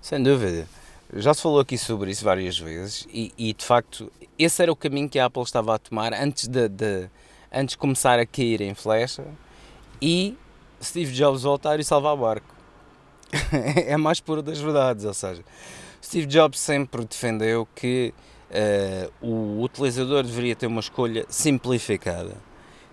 [0.02, 0.68] Sem dúvida.
[1.14, 4.76] Já se falou aqui sobre isso várias vezes e, e de facto esse era o
[4.78, 7.10] caminho que a Apple estava a tomar antes de, de
[7.52, 9.26] antes de começar a cair em flecha
[10.02, 10.36] e
[10.82, 12.56] Steve Jobs voltar e salvar o barco.
[13.86, 15.44] é a mais pura das verdades, ou seja,
[16.04, 18.14] Steve Jobs sempre defendeu que
[18.50, 22.36] uh, o utilizador deveria ter uma escolha simplificada,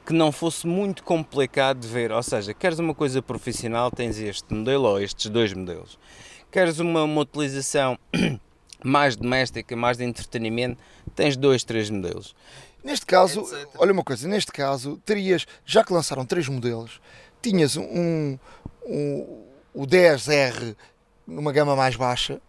[0.07, 4.53] que não fosse muito complicado de ver, ou seja, queres uma coisa profissional, tens este
[4.53, 5.99] modelo ou estes dois modelos.
[6.51, 7.99] Queres uma, uma utilização
[8.85, 10.81] mais doméstica, mais de entretenimento,
[11.15, 12.35] tens dois, três modelos.
[12.89, 13.69] Neste caso, etc.
[13.77, 17.03] olha uma coisa, neste caso, terias, já que lançaram três modelos,
[17.43, 18.39] tinhas um,
[18.87, 20.75] um, o 10R
[21.27, 22.41] numa gama mais baixa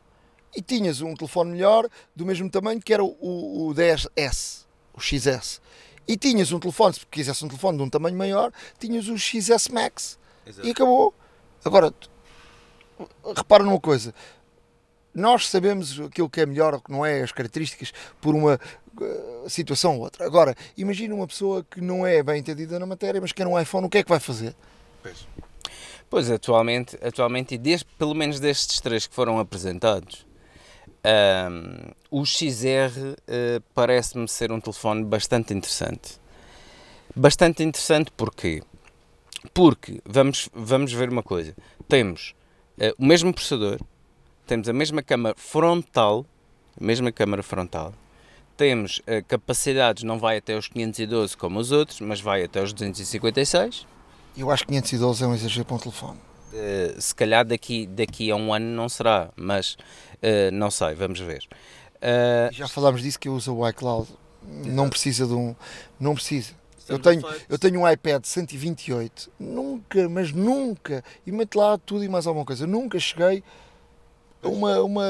[0.56, 5.62] e tinhas um telefone melhor do mesmo tamanho que era o, o 10S, o XS.
[6.08, 9.68] E tinhas um telefone, se quisesse um telefone de um tamanho maior, tinhas o XS
[9.68, 10.18] Max.
[10.64, 11.14] e acabou.
[11.66, 11.94] Agora,
[13.36, 14.16] repara numa coisa.
[15.20, 18.60] Nós sabemos aquilo que é melhor ou que não é, as características, por uma
[19.02, 20.26] eh, situação ou outra.
[20.26, 23.86] Agora, imagina uma pessoa que não é bem entendida na matéria, mas quer um iPhone,
[23.86, 24.56] o que é que vai fazer?
[26.10, 30.26] Pois, atualmente, atualmente e desde, pelo menos destes três que foram apresentados,
[31.04, 36.20] ahm, o XR eh, parece-me ser um telefone bastante interessante.
[37.16, 38.64] Bastante interessante porquê?
[39.54, 41.54] Porque, vamos, vamos ver uma coisa,
[41.88, 42.34] temos
[42.80, 43.80] eh, o mesmo processador,
[44.50, 46.26] temos a mesma câmara frontal,
[46.82, 47.94] a mesma câmara frontal,
[48.58, 52.74] temos eh, capacidades, não vai até os 512 como os outros, mas vai até os
[52.74, 53.86] 256,
[54.36, 56.18] Eu acho que 512 é um exagero para um telefone.
[56.52, 61.20] Uh, se calhar daqui, daqui a um ano não será, mas uh, não sei, vamos
[61.20, 61.48] ver.
[61.98, 64.10] Uh, Já falámos disso que eu uso o iCloud.
[64.66, 65.56] Não precisa de um.
[66.00, 66.54] Não precisa.
[66.88, 72.10] Eu tenho, eu tenho um iPad 128, nunca, mas nunca, e mete lá tudo e
[72.10, 72.66] mais alguma coisa.
[72.66, 73.44] Nunca cheguei
[74.44, 75.06] uma, uma,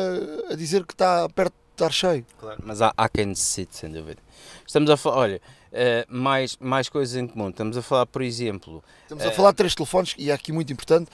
[0.49, 2.25] a dizer que está perto de estar cheio.
[2.39, 4.21] Claro, mas há, há quem necessite, sem dúvida.
[4.65, 7.49] Estamos a falar, olha, uh, mais, mais coisas em comum.
[7.49, 10.71] Estamos a falar, por exemplo, Estamos a falar de três telefones e é aqui muito
[10.73, 11.09] importante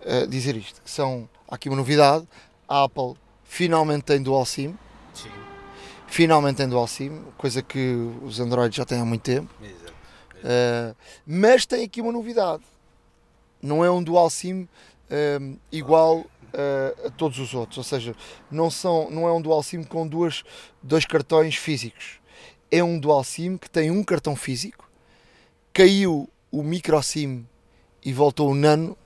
[0.00, 2.26] eh, dizer isto, que são, há aqui uma novidade,
[2.68, 4.78] a Apple finalmente tem Dual SIM,
[6.06, 9.52] finalmente tem Dual SIM, coisa que os Androids já têm há muito tempo.
[10.38, 10.94] Uh,
[11.26, 12.62] mas tem aqui uma novidade.
[13.60, 14.68] Não é um dual SIM
[15.10, 16.26] um, igual uh,
[17.06, 17.78] a todos os outros.
[17.78, 18.14] Ou seja,
[18.50, 20.44] não, são, não é um dual SIM com duas,
[20.82, 22.20] dois cartões físicos.
[22.70, 24.90] É um dual SIM que tem um cartão físico.
[25.72, 27.46] Caiu o micro SIM
[28.04, 28.96] e voltou o nano,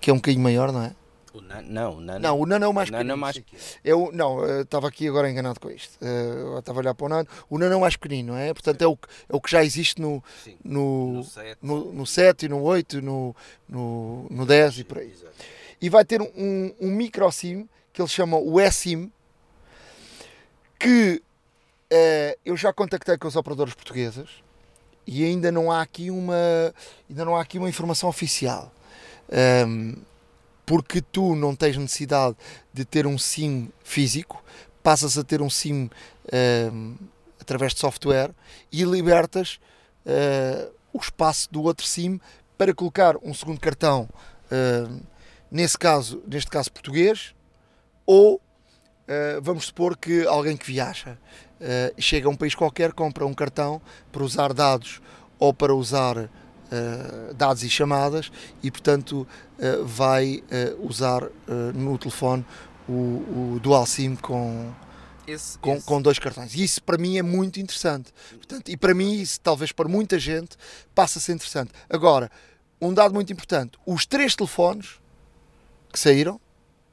[0.00, 0.94] que é um bocadinho maior, não é?
[1.34, 3.16] O não, o Nano, Não, o nano é o mais o é pequenino.
[3.16, 3.42] mais sim.
[3.42, 3.62] pequeno.
[3.84, 5.96] Eu, não, eh, estava aqui agora enganado com isto.
[6.00, 7.28] Eh, eu estava a olhar para o Nano.
[7.48, 8.52] O Nano é o mais pequenino, não é?
[8.52, 10.56] Portanto, é o, que- é o que já existe no, Sim.
[10.64, 11.58] no, No sete.
[11.62, 13.34] no, no 7, no 8, no,
[13.68, 15.10] no, no 10 e por aí.
[15.10, 15.32] Exato.
[15.80, 19.10] E vai ter um, um micro SIM que eles chamam o eSIM,
[20.78, 21.22] que
[21.90, 24.28] eh, eu já contactei com as operadoras portuguesas
[25.06, 26.34] e ainda não há aqui uma,
[27.08, 28.72] ainda não há aqui uma informação oficial.
[29.30, 29.94] Ahm,
[30.64, 32.36] porque tu não tens necessidade
[32.72, 34.42] de ter um SIM físico,
[34.82, 35.90] passas a ter um SIM
[36.32, 36.94] ahm,
[37.40, 38.30] através de software
[38.70, 39.58] e libertas
[40.06, 42.20] ah, o espaço do outro SIM
[42.56, 44.08] para colocar um segundo cartão,
[44.50, 45.00] ahm,
[45.50, 47.34] nesse caso, neste caso português,
[48.06, 48.40] ou
[49.08, 51.18] ah, vamos supor que alguém que viaja
[51.60, 55.00] ah, chega a um país qualquer, compra um cartão para usar dados
[55.38, 56.30] ou para usar
[56.72, 58.32] ah, dados e chamadas
[58.62, 59.26] e portanto
[59.58, 61.28] ah, vai ah, usar
[61.74, 62.44] no telefone
[62.88, 62.92] o,
[63.54, 64.72] o dual SIM com,
[65.26, 66.54] Esse, com, esse- com dois cartões.
[66.54, 68.12] E isso para mim é muito interessante.
[68.30, 70.56] Portanto, e para mim, isso talvez para muita gente,
[70.94, 71.70] passa a ser interessante.
[71.88, 72.28] Agora,
[72.80, 75.00] um dado muito importante: os três telefones
[75.92, 76.40] que saíram,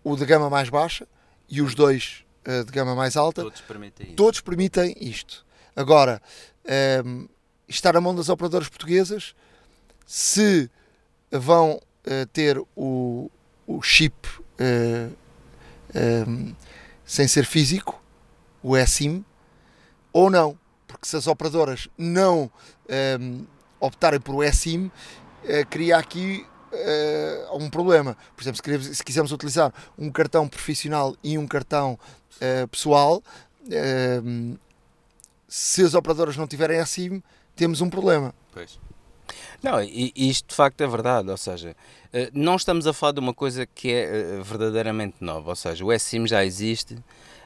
[0.04, 1.08] o de gama mais baixa
[1.50, 4.16] e os dois eh, de gama mais alta, todos permitem isso.
[4.16, 5.44] todos permitem isto.
[5.76, 6.22] Agora,
[6.66, 7.26] ehm,
[7.68, 9.34] está na mão das operadoras portuguesas
[10.12, 10.68] se
[11.32, 13.30] vão eh, ter o,
[13.68, 15.08] o chip eh,
[15.94, 16.56] ehm,
[17.06, 18.02] sem ser físico,
[18.64, 19.24] o eSIM,
[20.12, 20.58] ou não.
[20.88, 22.52] Porque se as operadoras não
[22.88, 23.46] ehm,
[23.80, 24.90] optarem por o eSIM,
[25.44, 26.44] eh, cria aqui
[26.74, 28.18] eh, um problema.
[28.36, 32.00] Por exemplo, se, se quisermos utilizar um cartão profissional e um cartão
[32.42, 33.22] eh, pessoal,
[33.70, 34.56] ehm,
[35.48, 37.22] se as operadoras não tiverem eSIM,
[37.56, 38.34] temos um problema.
[38.52, 38.80] Pois.
[39.62, 41.76] Não, isto de facto é verdade, ou seja,
[42.14, 45.84] eh, não estamos a falar de uma coisa que é eh, verdadeiramente nova, ou seja,
[45.84, 46.98] o eSIM já existe,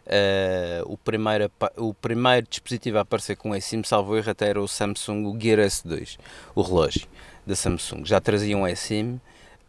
[0.05, 4.67] eh, o, primeiro, o primeiro dispositivo a aparecer com eSIM, salvo erro, até era o
[4.67, 6.17] Samsung, o Gear S2,
[6.55, 7.07] o relógio
[7.45, 9.19] da Samsung, já trazia um eSIM,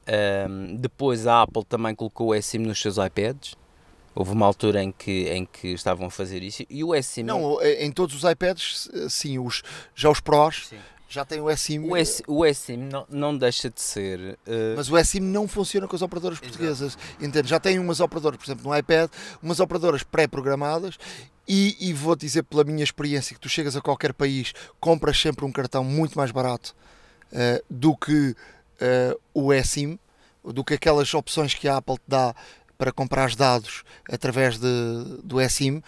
[0.06, 3.54] Ahm, depois a Apple também colocou o eSIM nos seus iPads,
[4.14, 7.22] houve uma altura em que, em que estavam a fazer isso, e o eSIM...
[7.22, 9.62] Não, em todos os iPads, sim, os,
[9.94, 10.78] já os Pros Sim.
[11.14, 11.88] Já têm o eSIM.
[11.88, 14.38] O, S, o eSIM não, não deixa de ser...
[14.46, 16.98] eh, Mas o eSIM não funciona com as operadoras portuguesas.
[17.20, 17.48] Entende?
[17.48, 19.10] Já tem umas operadoras, por exemplo, no iPad,
[19.42, 20.98] umas operadoras pré-programadas.
[21.46, 25.44] E, e vou dizer pela minha experiência que tu chegas a qualquer país, compras sempre
[25.44, 26.74] um cartão muito mais barato
[27.30, 28.34] eh, do que
[28.80, 29.98] eh, o eSIM,
[30.42, 32.34] do que aquelas opções que a Apple te dá
[32.78, 34.68] para comprar os dados através de,
[35.22, 35.82] do eSIM.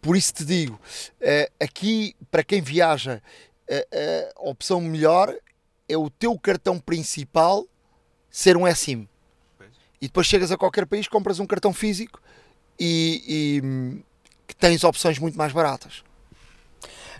[0.00, 0.80] Por isso te digo,
[1.20, 3.22] eh, aqui para quem viaja,
[3.90, 5.34] eh, a opção melhor
[5.88, 7.66] é o teu cartão principal
[8.30, 9.08] ser um.
[9.56, 9.70] Pois.
[10.00, 12.20] E depois chegas a qualquer país, compras um cartão físico
[12.78, 14.02] e, e,
[14.46, 16.02] que tens opções muito mais baratas.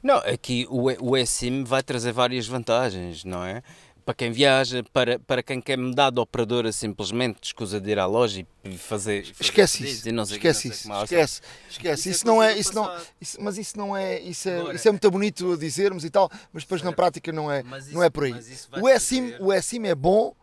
[0.02, 1.16] Não, aqui o, o
[1.64, 3.62] vai trazer várias vantagens, não é?
[4.04, 8.06] Para quem viaja, para, para quem quer mudar de operadora simplesmente, escusa de ir à
[8.06, 9.24] loja e fazer.
[9.26, 10.12] fazer Esquece isso.
[10.12, 10.92] não sei- Esquece não isso.
[10.92, 11.02] é.
[11.04, 11.40] Esquece.
[11.70, 12.00] Esquece.
[12.00, 12.58] Isso é Isso não coisa é.
[12.58, 14.20] Isso não, isso- mas isso não é.
[14.20, 16.96] Isso é, Agora- isso é muito bonito a dizermos e tal, mas depois na Certo.
[16.96, 18.32] prática não é, Mas não isso- é por aí.
[18.38, 20.34] isso O eSIM, fazer- o eSIM é bom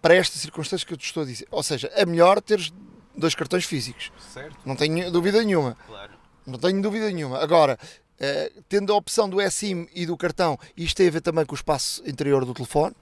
[0.00, 1.46] para estas circunstâncias que eu te estou a dizer.
[1.50, 2.72] Ou seja, é melhor teres
[3.16, 4.10] dois cartões físicos.
[4.32, 5.76] Certo, Não tenho dúvida nenhuma.
[5.86, 6.12] claro.
[6.44, 7.38] Não tenho dúvida nenhuma.
[7.38, 7.78] Agora,
[8.22, 11.52] eh, tendo a opção do eSIM e do cartão, isto tem a ver também com
[11.52, 12.94] o espaço interior do telefone.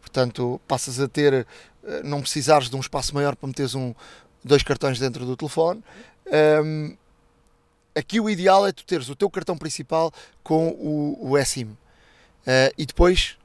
[0.00, 3.92] Portanto, passas a ter, eh, não precisares de um espaço maior para meteres um,
[4.42, 5.82] dois cartões dentro do telefone.
[6.32, 6.96] Ahm,
[7.94, 10.12] aqui o ideal é tu teres o teu cartão principal
[10.42, 11.76] com o, o eSIM
[12.46, 13.36] Eh, e depois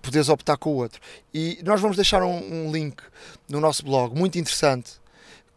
[0.00, 1.00] poderes optar com o outro.
[1.32, 3.00] E nós vamos deixar um, um link
[3.48, 4.94] no nosso blog muito interessante.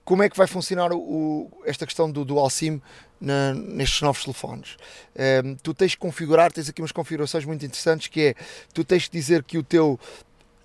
[0.03, 2.79] Como é que vai funcionar o- esta questão do dual SIM
[3.19, 4.77] na- nestes novos telefones?
[5.15, 8.35] Ehm, tu tens que configurar, tens aqui umas configurações muito interessantes que é,
[8.73, 9.99] tu tens que dizer que o teu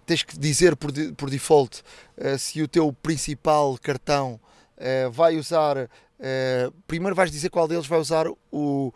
[0.07, 1.83] tens que dizer por, por default
[2.17, 4.41] eh, se o teu principal cartão
[4.77, 8.93] eh, vai usar eh, primeiro vais dizer qual deles vai usar o,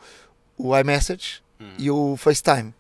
[0.59, 2.75] o iMessage Hum, e o FaceTime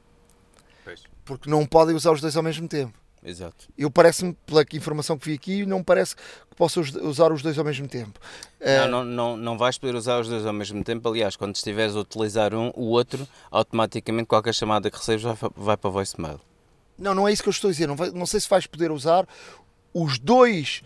[0.85, 3.69] pois, porque não podem usar os dois ao mesmo tempo Exato.
[3.79, 6.17] eu parece-me, pela informação que vi aqui, não me parece
[6.55, 8.19] que possa us- usar os dois ao mesmo tempo.
[8.61, 11.09] Eh, Não, não, não, não vais poder usar os dois ao mesmo tempo.
[11.09, 15.77] Aliás, quando estiveres a utilizar um, o outro, automaticamente qualquer chamada que recebes vai, vai
[15.77, 16.40] para voicemail.
[16.97, 17.87] não, não é isso que eu estou a dizer.
[17.88, 19.27] Não, vai- não sei se vais poder usar
[19.93, 20.83] os dois,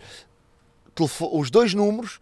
[1.31, 2.19] os dois números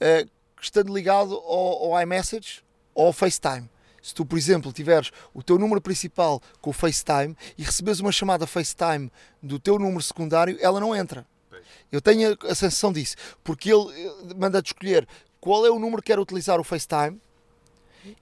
[0.00, 0.26] eh,
[0.60, 2.62] estando ligado ao, ao iMessage
[2.94, 3.68] ou ao FaceTime.
[4.02, 8.10] Se tu, por exemplo, tiveres o teu número principal com o FaceTime e receberes uma
[8.12, 9.10] chamada FaceTime
[9.42, 11.26] do teu número secundário, ela não entra.
[11.90, 15.06] Eu tenho a sensação disso, porque ele eh, manda-te escolher
[15.40, 17.20] qual é o número que quer utilizar o FaceTime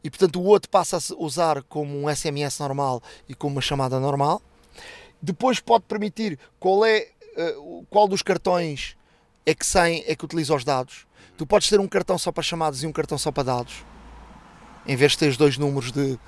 [0.03, 4.01] e, portanto, o outro passa a usar como um SMS normal e como uma chamada
[4.01, 4.43] normal.
[5.21, 7.55] Depois pode permitir qual é eh,
[7.89, 8.97] qual dos cartões
[9.47, 11.07] é que saem, é que utiliza os dados.
[11.37, 13.85] Tu podes ter um cartão só para chamadas e um cartão só para dados.
[14.85, 16.19] Em vez de teres dois números de.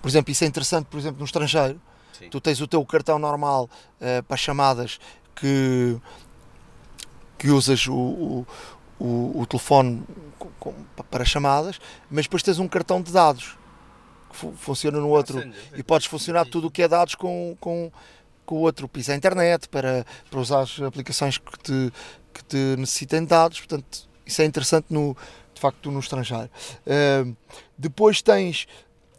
[0.00, 1.80] Por exemplo, isso é interessante, por exemplo, no estrangeiro.
[2.16, 2.28] Sim.
[2.30, 3.68] Tu tens o teu cartão normal
[4.00, 5.00] eh, para chamadas
[5.34, 5.98] que,
[7.40, 8.46] que usas o, o,
[8.98, 10.02] o, o telefone
[10.38, 10.74] co- com-
[11.10, 13.56] para chamadas, mas depois tens um cartão de dados
[14.30, 15.38] que fu- funciona no outro
[15.80, 17.90] e podes funcionar tudo o que é dados com, com,
[18.44, 21.92] com o outro piso à internet para, para usar as aplicações que te,
[22.34, 23.58] que te necessitem de dados.
[23.58, 25.16] Portanto, isso é interessante no,
[25.54, 26.50] de facto no estrangeiro.
[26.86, 27.34] Ahm,
[27.78, 28.68] depois tens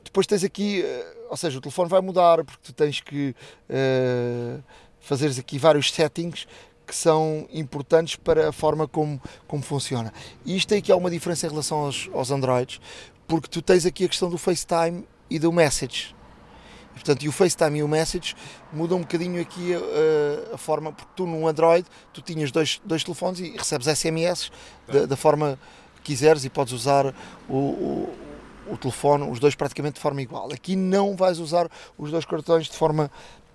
[0.03, 3.33] depois tens aqui, eh, ou seja, o telefone vai mudar porque tu tens que
[3.69, 4.57] eh,
[4.99, 6.45] fazeres aqui vários settings
[6.85, 10.13] que são importantes para a forma como, como funciona.
[10.45, 12.79] E isto tem aqui alguma diferença em relação aos, aos Androids,
[13.27, 16.15] porque tu tens aqui a questão do FaceTime e do Message.
[16.91, 18.35] E, portanto, e o FaceTime e o Message
[18.73, 23.03] mudam um bocadinho aqui a, a forma, porque tu no Android tu tinhas dois, dois
[23.03, 24.51] telefones e recebes SMS
[24.87, 25.57] da, da forma
[25.95, 27.13] que quiseres e podes usar
[27.47, 28.15] o, o,
[28.67, 30.51] o telefone, os dois praticamente de forma igual.
[30.51, 33.09] Aqui não vais usar os dois cartões de forma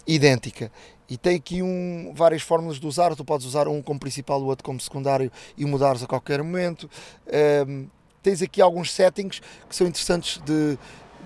[0.06, 0.70] idêntica.
[1.08, 3.14] E tem aqui um, várias fórmulas de usar.
[3.14, 6.90] Tu podes usar um como principal, o outro como secundário e mudares a qualquer momento.
[7.28, 7.86] Ehm,
[8.22, 10.76] tens aqui alguns settings que são interessantes de,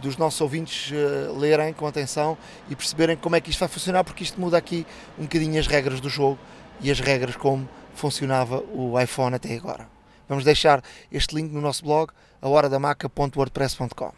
[0.03, 2.37] dos nossos ouvintes eh, lerem com atenção
[2.69, 4.87] e perceberem como é que isto vai funcionar, porque isto muda aqui
[5.19, 6.39] um bocadinho as regras do jogo
[6.81, 9.89] e as regras como funcionava o iPhone até agora.
[10.29, 14.13] Vamos deixar este link no nosso blog, ahoradamaca.wordpress.com.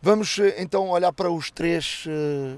[0.00, 2.56] Vamos eh, então olhar para os três, eh,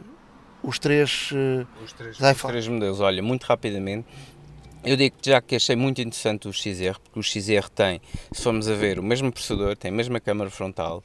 [0.67, 4.07] os três eh, Os três, Os três modelos, olha, muito rapidamente.
[4.85, 8.01] Eu digo já que achei muito interessante o XR, porque o XR tem,
[8.31, 11.03] se formos a ver, o mesmo processador, tem a mesma câmara frontal,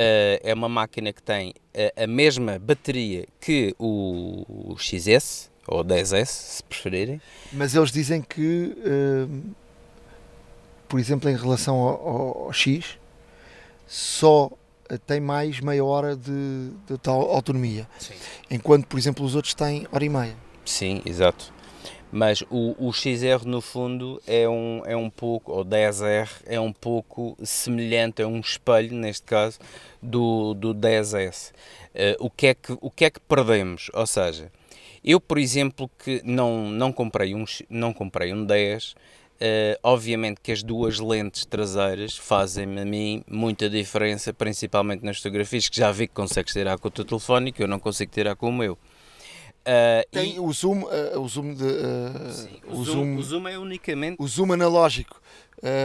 [0.00, 6.26] eh, é uma máquina que tem a, a mesma bateria que o, XS, ou 10S,
[6.26, 7.20] se preferirem.
[7.52, 9.26] Mas eles dizem que, eh,
[10.88, 12.96] por exemplo, em relação ao, X,
[13.88, 17.88] só eh, tem mais meia hora de, de tal autonomia.
[17.98, 18.14] Sim.
[18.50, 20.36] Enquanto, por exemplo, os outros têm hora e meia.
[20.64, 21.52] Sim, exato.
[22.10, 26.72] Mas o, o XR no fundo é um, é um pouco, ou 10R, é um
[26.72, 29.58] pouco semelhante, é um espelho neste caso,
[30.02, 31.52] do, do 10S.
[31.94, 33.90] Eh, o, que é que, o que é que perdemos?
[33.92, 34.50] Ou seja,
[35.04, 38.94] eu por exemplo que não, não, comprei, um, não comprei um 10,
[39.40, 45.68] eh, obviamente que as duas lentes traseiras fazem-me a mim muita diferença, principalmente nas fotografias,
[45.68, 48.10] que já vi que consegues tirar com o teu telefone e que eu não consigo
[48.10, 48.76] tirar com o meu.
[49.66, 51.64] E- Tem o zoom, eh, o zoom de,
[52.32, 54.16] Sim, o, zoom, o zoom é unicamente.
[54.18, 55.20] o zoom analógico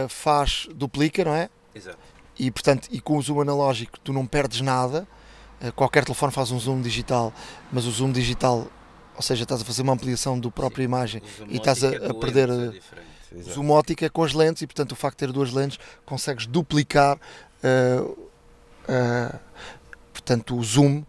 [0.08, 1.48] faz duplica, não é?
[1.74, 1.98] Exato.
[2.38, 5.06] E portanto, e com o zoom analógico tu não perdes nada.
[5.76, 7.32] Qualquer telefone faz um zoom digital,
[7.72, 8.66] mas o zoom digital
[9.16, 12.10] ou seja, estás a fazer uma ampliação do própria imagem O e estás a, zoomótica
[12.10, 12.80] a perder é
[13.36, 13.54] exato.
[13.54, 17.18] zoom ótica com as lentes e portanto o facto de ter duas lentes consegues duplicar
[17.62, 18.02] eh,
[18.88, 19.34] eh,
[20.12, 21.04] portanto o zoom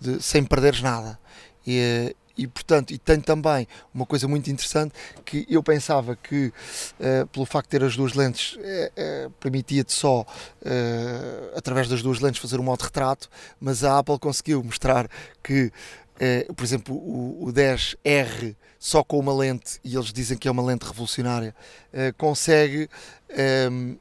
[0.00, 1.18] de- sem perderes nada
[1.66, 6.52] e, eh, e portanto e tem também uma coisa muito interessante que eu pensava que
[7.00, 10.24] eh, pelo facto de ter as duas lentes eh, eh, permitia-te só
[11.56, 13.28] através das duas lentes fazer um modo retrato
[13.60, 15.08] mas a Apple conseguiu mostrar
[15.42, 15.72] que
[16.56, 20.62] por exemplo o, o 10R só com uma lente e eles dizem que é uma
[20.62, 21.54] lente revolucionária
[21.92, 22.88] eh, consegue
[23.28, 23.96] ehm,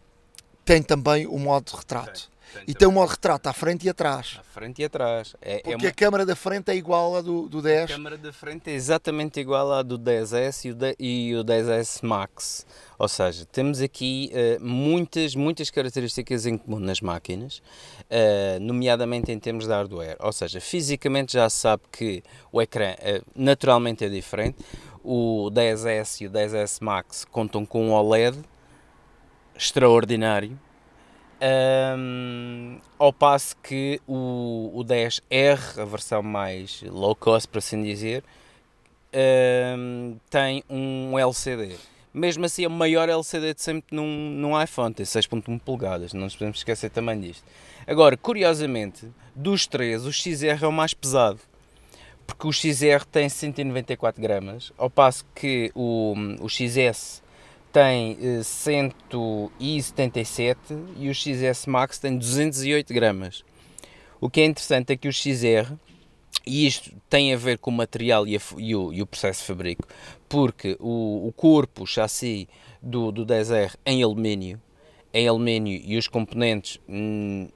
[0.63, 2.30] tem também o modo retrato
[2.67, 5.35] e tem modo retrato à frente e atrás À frente e atrás.
[5.41, 7.93] É, é porque uma a câmara da frente é igual à do, do 10 A
[7.95, 12.03] câmara da frente é exatamente igual à do 10S e o, de- e o 10S
[12.05, 12.65] Max.
[12.99, 17.61] Ou seja, temos aqui eh, muitas, muitas características em comum nas máquinas,
[18.09, 20.15] eh, nomeadamente em termos de hardware.
[20.19, 24.57] Ou seja, fisicamente já se sabe que o ecrã eh, naturalmente é diferente.
[25.03, 28.37] O 10S e o 10S Max contam com um OLED
[29.55, 30.59] extraordinário.
[31.39, 38.23] Ahm, ao passo que o, o 10R, a versão mais low cost, por assim dizer,
[39.13, 41.75] ahm, tem um LCD.
[42.11, 46.21] Mesmo assim, é o maior LCD de sempre num, num iPhone, tem 6.1 polegadas, não
[46.21, 47.43] nos podemos esquecer também disto.
[47.85, 51.39] Agora, curiosamente, dos três, o XR é o mais pesado,
[52.25, 57.21] porque o XR tem 194 gramas, ao passo que o, o XS
[57.72, 60.59] tem eh, 177
[60.97, 63.43] e o XS Max tem 208 gramas.
[64.20, 65.74] O que é interessante é que o XR,
[66.45, 69.41] e isto tem a ver com o material e, a e o, e o processo
[69.41, 69.88] de fabrico,
[70.28, 72.49] porque o, o corpo, o chassi
[72.82, 74.59] do, do 10R em alumínio,
[75.13, 76.80] em alumínio e os componentes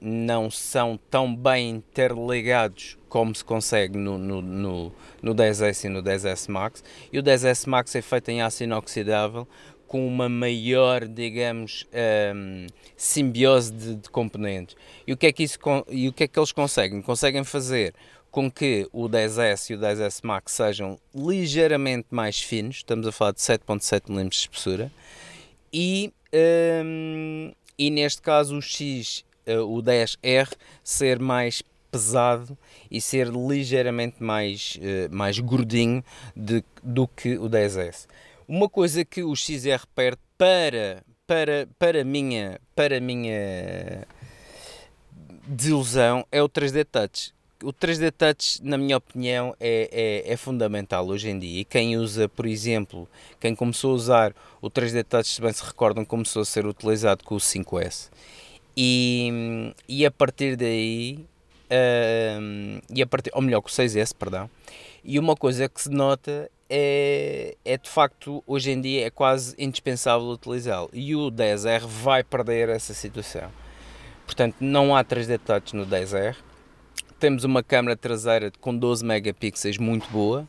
[0.00, 6.02] não são tão bem interligados como se consegue no, no, no, no 10S e no
[6.02, 6.82] 10S Max.
[7.12, 9.46] E o 10S Max é feito em aço inoxidável
[9.92, 11.86] com uma maior, digamos,
[12.34, 12.66] hum,
[12.96, 14.74] simbiose de, de componentes.
[15.06, 15.58] E o, que é que isso,
[15.90, 17.02] e o que é que eles conseguem?
[17.02, 17.92] Conseguem fazer
[18.30, 23.32] com que o 10S e o 10S Max sejam ligeiramente mais finos, estamos a falar
[23.32, 24.90] de 7.7 mm de espessura,
[25.70, 26.10] e,
[26.82, 30.48] hum, e neste caso o X, eh, o 10R,
[30.82, 32.56] ser mais pesado
[32.90, 36.02] e ser ligeiramente mais, eh, mais gordinho
[36.34, 38.06] de- do que o 10S.
[38.46, 44.06] Uma coisa que o XR perde para, para, para, minha, para minha
[45.46, 47.32] desilusão é o 3D Touch.
[47.62, 51.60] O 3D Touch, na minha opinião, é, é, é fundamental hoje em dia.
[51.60, 55.64] E quem usa, por exemplo, quem começou a usar o 3D Touch, se bem se
[55.64, 58.10] recordam, começou a ser utilizado com o 5S.
[58.76, 61.24] E, e a partir daí,
[62.40, 64.50] hum, e a partir, ou melhor, com o 6S, perdão.
[65.04, 69.54] E uma coisa que se nota é, é de facto, hoje em dia, é quase
[69.58, 70.88] indispensável utilizá-lo.
[70.90, 73.50] E o 10R vai perder essa situação.
[74.24, 76.34] Portanto, não há 3D Touch no 10R.
[77.20, 80.48] Temos uma câmera traseira com 12 megapixels muito boa.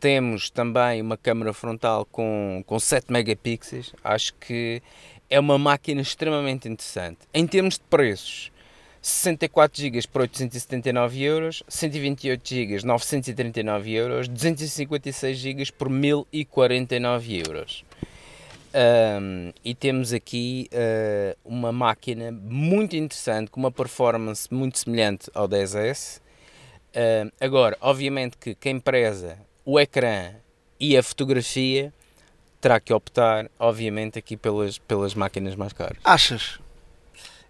[0.00, 3.94] Temos também uma câmera frontal com, com 7 megapixels.
[4.02, 4.80] Acho que
[5.28, 7.18] é uma máquina extremamente interessante.
[7.34, 8.50] Em termos de preços,
[9.04, 17.84] 64 GB por 879 euros, 128 GB 939 euros, 256 GB por 1049 euros.
[18.74, 25.46] Um, e temos aqui uh, uma máquina muito interessante, com uma performance muito semelhante ao
[25.46, 26.20] 10S.
[26.96, 29.36] Uh, agora, obviamente que quem preza
[29.66, 30.32] o ecrã
[30.80, 31.92] e a fotografia
[32.58, 35.98] terá que optar, obviamente, aqui pelas, pelas máquinas mais caras.
[36.02, 36.58] Achas?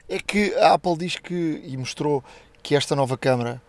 [0.09, 2.23] É que a Apple diz que, e mostrou
[2.63, 3.61] que esta nova câmara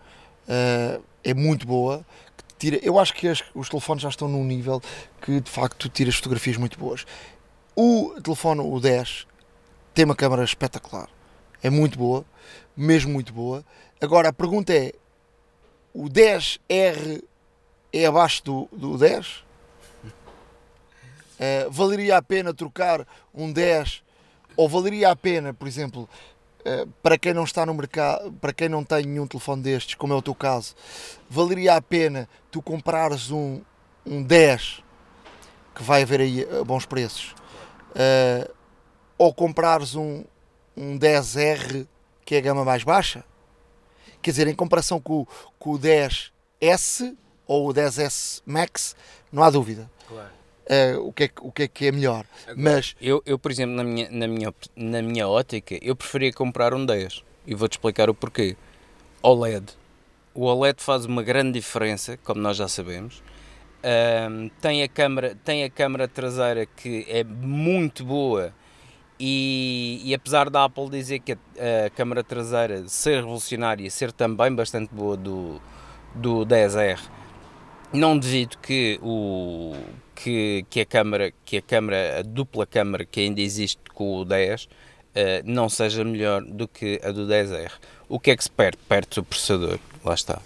[0.48, 2.04] eh, é muito boa.
[2.36, 4.80] que Tira, eu acho que as- os telefones já estão num nível
[5.20, 7.04] que de facto tira fotografias muito boas.
[7.74, 9.26] O telefone, o 10,
[9.94, 11.08] tem uma câmara espetacular.
[11.62, 12.24] É muito boa,
[12.76, 13.64] mesmo muito boa.
[14.00, 14.92] Agora a pergunta é:
[15.92, 17.22] o 10R
[17.92, 19.44] é abaixo do, do 10?
[21.38, 24.02] Eh, valeria a pena trocar um 10
[24.56, 26.08] ou valeria a pena, por exemplo,
[26.64, 30.12] eh, para quem não está no mercado, para quem não tem nenhum telefone destes, como
[30.12, 30.74] é o teu caso,
[31.28, 33.60] valeria a pena tu comprares um,
[34.04, 34.82] um 10
[35.74, 37.34] que vai haver aí a bons preços,
[37.94, 38.50] eh,
[39.18, 40.24] ou comprares um,
[40.76, 41.86] um 10R
[42.24, 43.24] que é a gama mais baixa?
[44.20, 45.26] Quer dizer, em comparação com,
[45.58, 48.96] com o 10S ou o 10S Max,
[49.30, 49.88] não há dúvida.
[50.68, 52.24] Eh, o, que é, que- o que é que é melhor.
[52.56, 56.74] Mas Eu, eu por exemplo, na minha, na, minha, na minha ótica, eu preferia comprar
[56.74, 58.56] um 10 e vou-te explicar o porquê.
[59.22, 59.72] OLED.
[60.34, 63.22] O OLED faz uma grande diferença, como nós já sabemos.
[64.30, 68.52] Um, tem, a câmara, tem a câmara traseira que é muito boa
[69.18, 71.36] e, e, apesar da Apple dizer que a,
[71.86, 75.60] a, câmara traseira ser revolucionária e ser também bastante boa do,
[76.14, 76.98] do 10R,
[77.92, 79.74] não devido que, o,
[80.16, 84.24] que, que, a câmara, que a câmara, a dupla câmara que ainda existe com o
[84.24, 84.68] 10 uh,
[85.14, 87.70] eh, não seja melhor do que a do 10R.
[88.08, 88.78] O que é que se perde?
[88.88, 90.40] Perde-se o processador, lá está.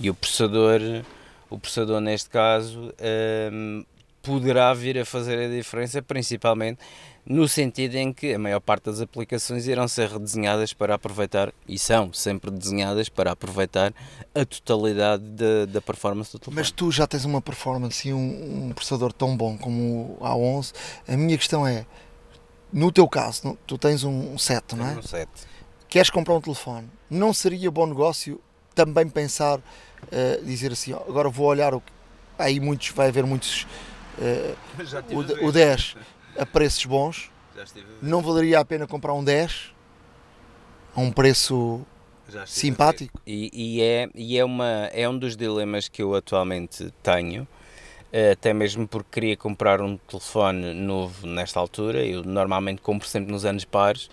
[0.00, 0.80] E o processador,
[1.50, 2.92] o processador neste caso,
[3.52, 3.84] um,
[4.22, 6.78] poderá vir a fazer a diferença, principalmente
[7.24, 11.78] no sentido em que a maior parte das aplicações irão ser redesenhadas para aproveitar, e
[11.78, 13.94] são sempre desenhadas para aproveitar
[14.34, 16.56] a totalidade da, da performance do telefone.
[16.56, 20.74] Mas tu já tens uma performance e um, um processador tão bom como o A11.
[21.06, 21.86] A minha questão é,
[22.72, 24.92] no teu caso, tu tens um 7, não é?
[24.98, 25.30] Um 7.
[25.88, 26.90] Queres comprar um telefone?
[27.08, 28.40] Não seria bom negócio
[28.74, 31.92] também pensar, uh, dizer assim, agora vou olhar o que...
[32.38, 33.66] Aí muitos, vai haver muitos...
[34.12, 34.54] Uh,
[35.44, 35.96] o, o 10
[36.38, 37.30] a preços bons.
[38.00, 39.72] Não valeria a pena comprar um 10
[40.94, 41.84] a um preço
[42.46, 43.20] simpático.
[43.26, 47.46] E, e, é, e é, uma, é um dos dilemas que eu atualmente tenho,
[48.12, 52.04] eh, até mesmo porque queria comprar um telefone novo nesta altura.
[52.04, 54.10] Eu normalmente compro sempre nos anos pares.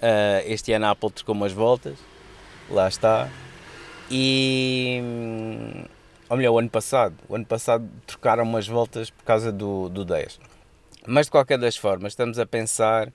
[0.00, 1.98] Eh, este ano a Apple trocou umas voltas,
[2.70, 3.28] lá está.
[4.10, 5.02] E.
[6.28, 7.14] Ou melhor, o ano passado.
[7.28, 10.38] O ano passado trocaram umas voltas por causa do, do 10.
[11.06, 13.12] Mas de qualquer das formas, estamos a pensar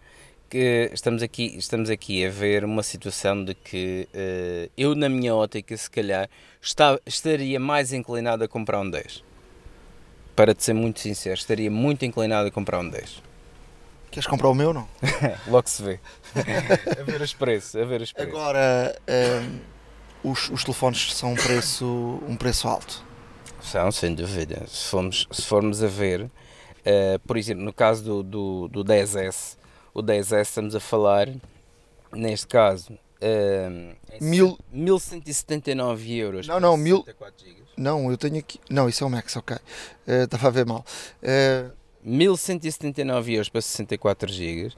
[0.49, 5.33] que estamos aqui, estamos aqui a ver uma situação de que uh, eu, na minha
[5.35, 6.29] ótica, se calhar,
[6.61, 9.23] está, estaria mais inclinado a comprar um 10.
[10.35, 13.21] Para te ser muito sincero, estaria muito inclinado a comprar um 10.
[14.11, 14.87] Queres comprar o meu, não?
[15.47, 15.99] Logo se vê.
[16.99, 18.31] a ver os preços, a ver os preços.
[18.31, 19.59] Agora, um, ehm,
[20.23, 23.03] os, os telefones são um preço, um preço alto.
[23.59, 24.67] São, sem dúvida.
[24.67, 26.29] Se formos, se formos a ver,
[26.85, 29.57] Uh, por exemplo, no caso do, do, do 10S,
[29.93, 31.29] o 10S estamos a falar,
[32.11, 34.57] neste caso, uh, Mil...
[34.71, 36.47] 1179 euros.
[36.47, 37.05] Não, não, mil...
[37.77, 38.59] Não, eu tenho aqui.
[38.69, 39.55] Não, isso é o Max, ok.
[39.55, 40.85] Uh, estava a ver mal.
[41.21, 41.83] Uh...
[42.03, 44.73] 1179 euros para 64 GB.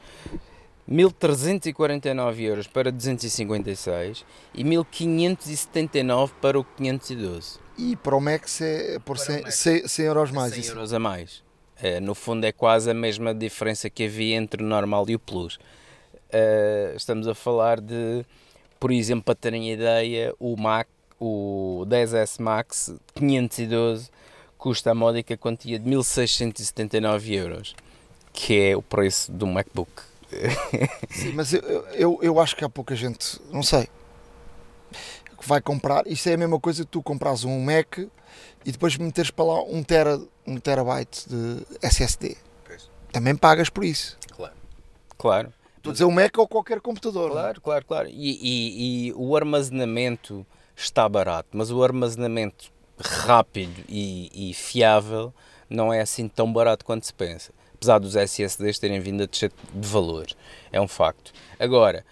[0.88, 7.60] 1349 euros para 256 e 1579 para o 512.
[7.78, 10.54] E para o Max é por 100, 100, 100 euros mais.
[10.54, 11.44] 100 euros a mais.
[11.82, 15.20] Uh, no fundo é quase a mesma diferença que havia entre o normal e o
[15.20, 15.56] Plus.
[15.56, 18.26] Uh, estamos a falar de,
[18.80, 20.88] por exemplo, para terem ideia, o Mac,
[21.20, 24.10] o 10S Max 512
[24.58, 27.76] custa a módica quantia de 1679 euros,
[28.34, 29.92] que é o preço do MacBook.
[31.12, 31.62] Sim, mas eu,
[31.94, 33.88] eu, eu acho que há pouca gente, não sei,
[35.40, 36.08] que vai comprar.
[36.08, 38.00] Isso é a mesma coisa que tu compras um Mac
[38.66, 42.36] e depois meteres para lá um, tera, um terabyte de SSD.
[42.66, 42.90] Pois.
[43.12, 44.18] Também pagas por isso.
[44.36, 44.54] Claro.
[45.18, 45.54] Claro.
[45.78, 47.30] Estou a dizer um Mac ou qualquer computador.
[47.30, 48.10] Claro, claro, claro.
[48.10, 50.44] E, e, e, o armazenamento
[50.76, 55.32] está barato, mas o armazenamento rápido e, e, fiável
[55.70, 57.54] não é assim tão barato quanto se pensa.
[57.76, 60.26] Apesar dos SSDs terem vindo a descer de valor.
[60.72, 61.32] É um facto.
[61.60, 62.04] Agora,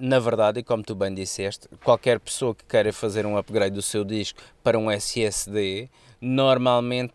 [0.00, 3.82] na verdade, e como tu bem disseste, qualquer pessoa que queira fazer um upgrade do
[3.82, 5.88] seu disco para um SSD,
[6.20, 7.14] normalmente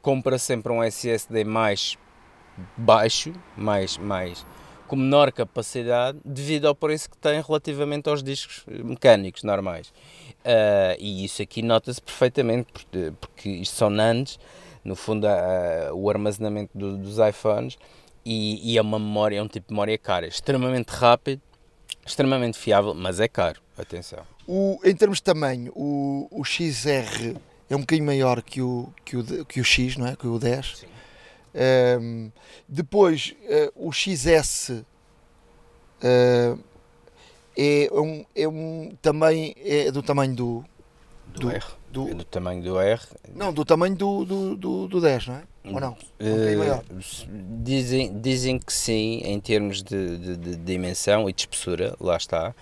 [0.00, 1.98] compra sempre um SSD mais
[2.76, 4.44] baixo, mais, mais
[4.86, 9.88] com menor capacidade, devido ao preço que tem relativamente aos discos mecânicos normais.
[10.44, 14.38] Uh, e isso aqui nota-se perfeitamente, porque, porque isto são NANDs,
[14.84, 17.78] no fundo, uh, o armazenamento do, dos iPhones,
[18.24, 21.40] e, e é uma memória, é um tipo de memória cara, extremamente rápido
[22.06, 24.20] extremamente fiável, mas é caro, atenção.
[24.46, 27.36] O, em termos de tamanho, o, o XR
[27.68, 30.16] é um bocadinho maior que o, que o, que o X, não é?
[30.16, 30.78] Que o 10.
[30.78, 30.86] Sim.
[32.00, 32.32] Um,
[32.68, 36.58] depois, uh, o XS uh,
[37.56, 40.64] é, um, é um também é do tamanho do,
[41.28, 41.64] do, do R.
[41.94, 43.00] Do, do tamanho do R.
[43.32, 45.42] Não, do tamanho do, do, do, do 10, não é?
[45.64, 45.92] Ou não?
[45.92, 46.88] Uh,
[47.62, 52.52] dizem, dizem que sim, em termos de, de, de, dimensão e de espessura, lá está.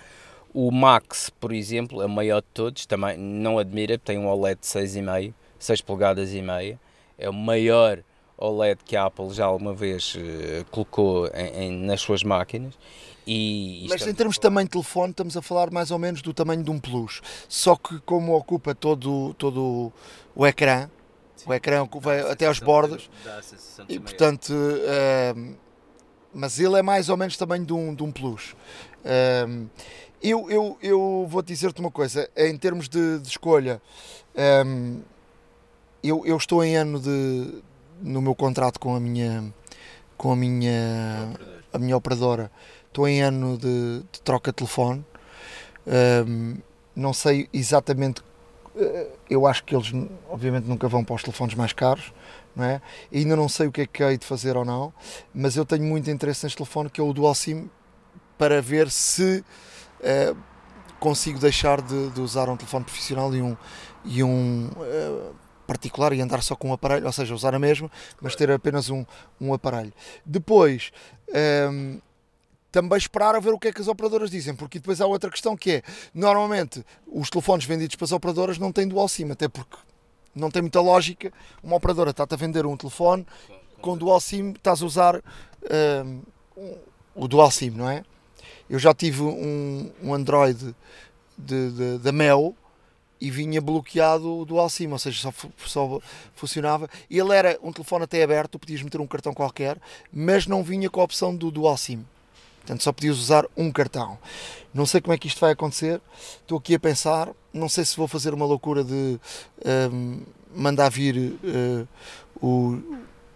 [0.52, 4.60] O Max, por exemplo, é o maior de todos, também não admira, tem um OLED
[4.60, 6.78] de 6,5, 6 polegadas e meia.
[7.16, 8.00] É o maior
[8.36, 12.74] OLED que a Apple já alguma vez uh, colocou em, em, nas suas máquinas.
[13.26, 16.34] E, Mas em termos de tamanho de telefone, estamos a falar mais ou menos do
[16.34, 17.20] tamanho de um Plus.
[17.48, 19.92] Só que como ocupa todo, todo
[20.34, 20.88] o ecrã,
[21.46, 23.10] o ecrã vai até aos bordos
[23.88, 25.54] e portanto uh,
[26.32, 28.54] mas ele é mais ou menos tamanho de um, de um plus
[29.04, 29.68] uh,
[30.22, 33.82] eu, eu, eu vou dizer-te uma coisa em termos de, de escolha
[34.66, 35.00] um,
[36.02, 37.62] eu, eu estou em ano de
[38.00, 39.52] no meu contrato com a minha
[40.16, 41.32] com a minha
[41.72, 42.50] a minha operadora
[42.92, 45.04] estou em ano de, de troca de telefone
[46.26, 46.56] um,
[46.94, 48.22] não sei exatamente
[48.76, 49.90] eh, eu acho que eles
[50.28, 52.12] obviamente nunca vão para os telefones mais caros
[52.54, 52.82] não é?
[53.12, 54.92] Ainda não sei o que é que hei de fazer ou não
[55.34, 57.70] mas eu tenho muito interesse neste telefone que é o Dual SIM
[58.36, 59.42] para ver se
[60.00, 60.36] uh,
[61.00, 63.56] consigo deixar de, de, usar um telefone profissional e um,
[64.04, 65.34] e um uh,
[65.66, 67.90] particular e andar só com um aparelho, ou seja, usar a mesma,
[68.20, 69.04] mas ter apenas um,
[69.40, 69.92] um aparelho.
[70.24, 70.92] Depois,
[71.70, 72.00] um,
[72.72, 75.30] também esperar a ver o que é que as operadoras dizem, porque depois há outra
[75.30, 75.82] questão que é,
[76.14, 79.76] normalmente, os telefones vendidos para as operadoras não têm dual SIM, até porque
[80.34, 81.30] não tem muita lógica,
[81.62, 83.26] uma operadora está-te a vender um telefone,
[83.82, 85.22] com dual SIM estás a usar
[86.06, 86.22] um,
[87.14, 88.02] o dual SIM, não é?
[88.70, 90.74] Eu já tive um, um Android
[92.00, 92.56] da Mel
[93.20, 96.00] e vinha bloqueado o dual SIM, ou seja, só, só
[96.34, 96.88] funcionava.
[97.10, 99.78] Ele era um telefone até aberto, podias meter um cartão qualquer,
[100.10, 102.04] mas não vinha com a opção do dual SIM.
[102.62, 104.16] Portanto, só podias usar um cartão.
[104.72, 106.00] Não sei como é que isto vai acontecer.
[106.40, 107.28] Estou aqui a pensar.
[107.52, 109.18] Não sei se vou fazer uma loucura de
[109.92, 110.20] um,
[110.54, 111.88] mandar vir uh,
[112.40, 112.80] o,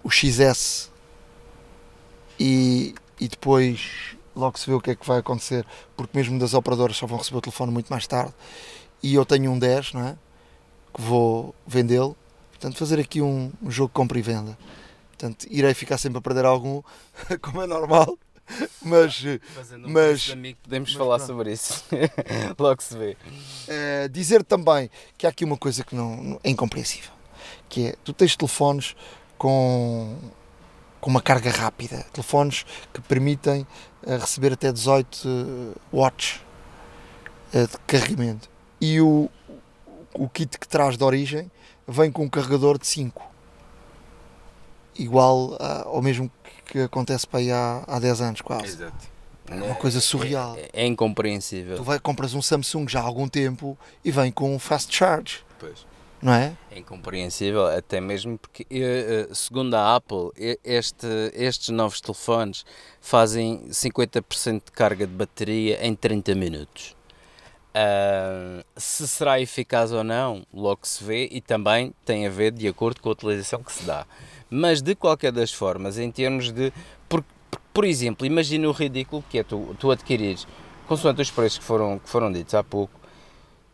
[0.03, 0.91] o XS
[2.39, 5.67] e, e depois logo se vê o que é que vai acontecer,
[5.97, 8.33] porque mesmo das operadoras só vão receber o telefone muito mais tarde
[9.03, 10.17] e eu tenho um 10, não é?
[10.95, 12.17] Que vou vendê-lo.
[12.51, 14.57] Portanto, fazer aqui um, um jogo compra e venda.
[15.09, 16.83] Portanto, irei ficar sempre a perder algum,
[17.41, 18.19] como é normal.
[18.83, 19.23] Mas,
[19.89, 21.27] mas amigo, podemos mas falar pronto.
[21.27, 21.85] sobre isso.
[22.57, 23.17] Logo se vê.
[23.67, 24.89] Uh, dizer também
[25.19, 27.11] que há aqui uma coisa que não, é incompreensível,
[27.69, 28.95] que é tu tens telefones
[29.37, 30.17] com,
[31.01, 33.67] com uma carga rápida, telefones que permitem
[34.05, 36.41] uh, receber até 18 uh, watts
[37.53, 38.49] uh, de carregamento
[38.81, 39.29] e o,
[40.15, 41.51] o kit que traz de origem
[41.89, 43.36] vem com um carregador de 5
[44.99, 46.31] igual ao mesmo
[46.67, 49.17] que acontece para aí há, há 10 anos quase Exato.
[49.49, 50.57] É uma coisa surreal.
[50.57, 51.77] É, é, incompreensível.
[51.77, 55.45] Tu vai, compras um Samsung já há algum tempo e vem com um fast charge.
[55.59, 55.87] Pois.
[56.21, 56.57] Não é?
[56.71, 60.31] É incompreensível, até mesmo porque, eh, eh, segundo a Apple,
[60.65, 62.65] este, estes novos telefones
[63.01, 66.97] fazem 50% de carga de bateria em 30 minutos.
[67.77, 72.67] Uh, se será eficaz ou não, logo se vê e também tem a ver de
[72.67, 74.07] acordo com a utilização que se dá.
[74.51, 76.73] Mas de qualquer das formas, em termos de.
[77.09, 77.25] Por,
[77.73, 80.47] por exemplo, imagina o ridículo que é tu, tu adquirires,
[80.87, 82.99] consoante os preços que foram, que foram ditos há pouco,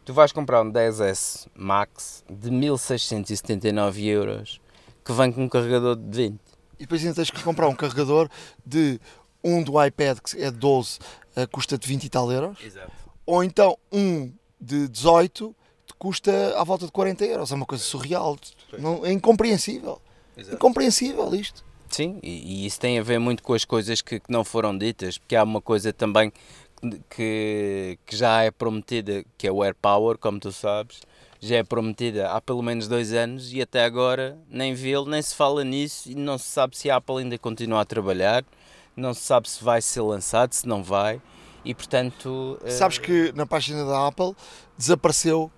[0.05, 4.61] tu vais comprar um 10S Max de 1679 euros
[5.05, 6.41] que vem com um carregador de 20.
[6.79, 8.29] E depois ainda tens que comprar um carregador
[8.64, 9.01] de
[9.45, 10.99] um do iPad que é 12,
[11.37, 12.59] uh, custa de 20 e tal euros.
[12.64, 15.55] Exato ou então um de 18
[15.87, 17.53] te custa à volta de 40 euros.
[17.53, 18.39] É uma coisa surreal,
[18.79, 20.01] não, é incompreensível.
[20.37, 20.57] Exato.
[20.57, 21.64] Incompreensível isto.
[21.91, 24.76] Sim, e, e, isso tem a ver muito com as coisas que, que, não foram
[24.76, 26.33] ditas, porque há uma coisa também
[27.11, 31.03] que, que já é prometida, que é o Air Power, como tu sabes,
[31.39, 35.35] já é prometida há pelo menos dois anos e até agora nem vê-lo, nem se
[35.35, 38.43] fala nisso e não se sabe se a Apple ainda continua a trabalhar,
[38.97, 41.20] não se sabe se vai ser lançado, se não vai
[41.64, 42.59] e portanto.
[42.66, 43.01] Sabes uh...
[43.01, 44.35] que na página da Apple
[44.76, 45.51] desapareceu.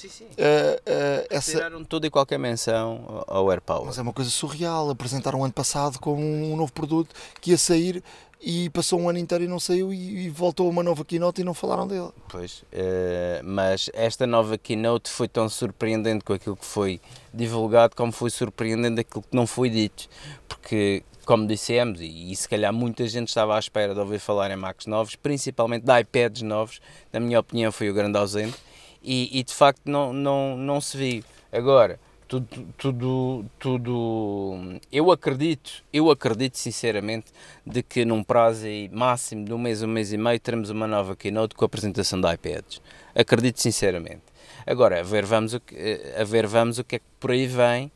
[0.00, 0.24] Sim, sim.
[0.24, 1.52] Uh, uh, essa...
[1.52, 3.86] Tiraram toda e qualquer menção ao AirPower.
[3.86, 4.88] Mas é uma coisa surreal.
[4.88, 8.02] Apresentaram ano passado como um novo produto que ia sair
[8.40, 11.44] e passou um ano inteiro e não saiu e, e voltou uma nova keynote e
[11.44, 12.08] não falaram dele.
[12.28, 17.00] Pois, uh, mas esta nova keynote foi tão surpreendente com aquilo que foi
[17.34, 20.08] divulgado como foi surpreendente aquilo que não foi dito,
[20.48, 24.50] porque como dissemos, e, e, se calhar muita gente estava à espera de ouvir falar
[24.50, 26.80] em Macs novos, principalmente de iPads novos,
[27.12, 28.56] na minha opinião foi o grande ausente,
[29.02, 31.24] e, e de facto não, não, não se viu.
[31.52, 31.98] Agora,
[32.30, 32.46] tudo,
[32.78, 37.32] tudo, tudo, eu acredito, eu acredito sinceramente
[37.66, 41.16] de que num prazo máximo de um mês, um mês e meio, teremos uma nova
[41.16, 42.80] keynote com a apresentação de iPads.
[43.14, 44.22] Acredito sinceramente.
[44.64, 45.74] Agora, a ver vamos o que,
[46.16, 47.90] a ver vamos o que é que por aí vem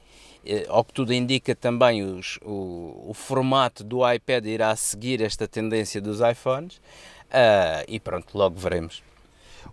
[0.44, 5.48] eh, ao que tudo indica também os, o, o, formato do iPad irá seguir esta
[5.48, 9.02] tendência dos iPhones uh, e pronto, logo veremos.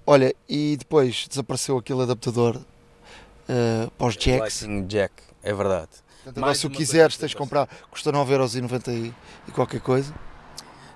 [0.06, 4.62] Olha, e depois desapareceu aquele adaptador uh, para os jacks.
[4.62, 5.14] Lightning Jack,
[5.44, 5.90] é verdade.
[6.24, 9.14] Portanto, agora, se o quiseres, tens de comprar, custa 9,90€ e,
[9.48, 10.14] e qualquer coisa.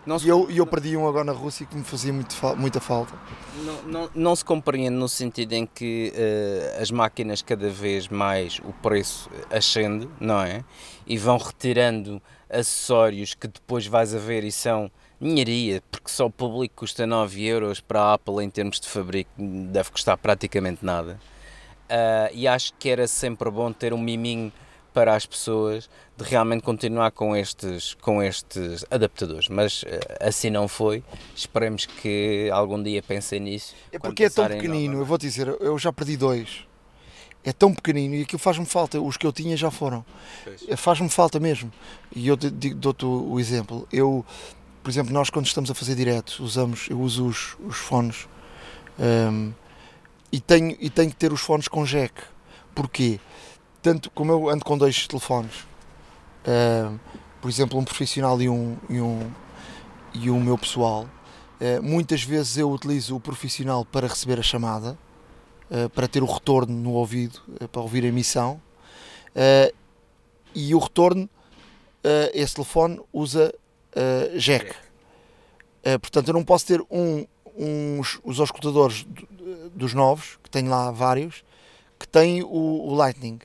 [0.05, 0.17] Não.
[0.17, 3.13] E eu, eu perdi um agora na Rússia que me fazia muito, muita falta.
[3.63, 8.59] Não, não, não se compreende no sentido em que uh, as máquinas cada vez mais
[8.59, 10.63] o preço ascende, não é?
[11.07, 16.31] E vão retirando acessórios que depois vais a ver e são ninharia, porque só o
[16.31, 21.19] público custa 9 euros para a Apple em termos de fabrico deve custar praticamente nada.
[21.85, 24.51] Uh, e acho que era sempre bom ter um miminho
[24.93, 29.87] para as pessoas de realmente continuar com estes, com estes adaptadores, mas uh,
[30.19, 31.03] assim não foi.
[31.35, 33.75] Esperemos que algum dia pensem nisso.
[33.91, 36.65] É porque é tão pequenino, eu vou te dizer, eu já perdi dois.
[37.43, 38.99] É tão pequenino e aquilo faz-me falta.
[38.99, 40.03] Os que eu tinha já foram.
[40.75, 41.71] Faz-me falta mesmo.
[42.15, 43.87] E eu dou-te o exemplo.
[43.93, 44.25] Eu,
[44.85, 48.27] por exemplo, nós quando estamos a fazer direto, usamos, eu uso os, os fones.
[48.99, 49.51] Um,
[50.31, 52.13] e tenho, e tenho que ter os fones com jack.
[52.75, 53.19] Porquê?
[53.81, 55.55] Tanto como eu ando com dois telefones,
[56.45, 56.99] uh,
[57.41, 59.31] por exemplo, um profissional e um, e um,
[60.13, 61.09] e o meu pessoal,
[61.59, 64.95] uh, muitas vezes eu utilizo o profissional para receber a chamada,
[65.71, 68.61] uh, para ter o retorno no ouvido, para ouvir a emissão,
[70.53, 71.27] e o retorno,
[72.33, 73.51] esse telefone usa
[74.37, 74.75] jack.
[76.01, 77.25] portanto, eu não posso ter um,
[77.55, 79.05] uns, os auscultadores
[79.73, 81.43] dos novos, que tenho lá vários,
[81.99, 83.39] que têm o, o, Lightning.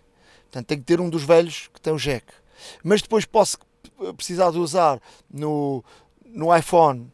[0.45, 2.27] Portanto, tenho que ter um dos velhos que tem o jack.
[2.83, 3.59] Mas depois posso
[4.17, 5.85] precisar de usar no,
[6.25, 7.11] no iPhone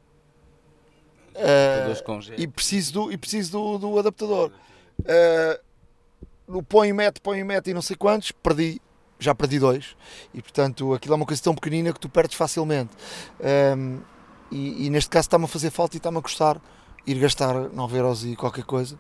[1.35, 4.51] uh, e preciso do, e preciso do, do adaptador.
[5.01, 5.67] Uh,
[6.49, 8.81] no põe e mete, põe e mete e não sei quantos, perdi,
[9.19, 9.97] já perdi dois.
[10.35, 12.91] E portanto aquilo é uma coisa tão pequenina que tu perdes facilmente.
[13.77, 14.01] Um,
[14.51, 16.61] e, e, neste caso está-me a fazer falta e está-me a custar
[17.07, 18.99] ir gastar 9 euros e qualquer coisa.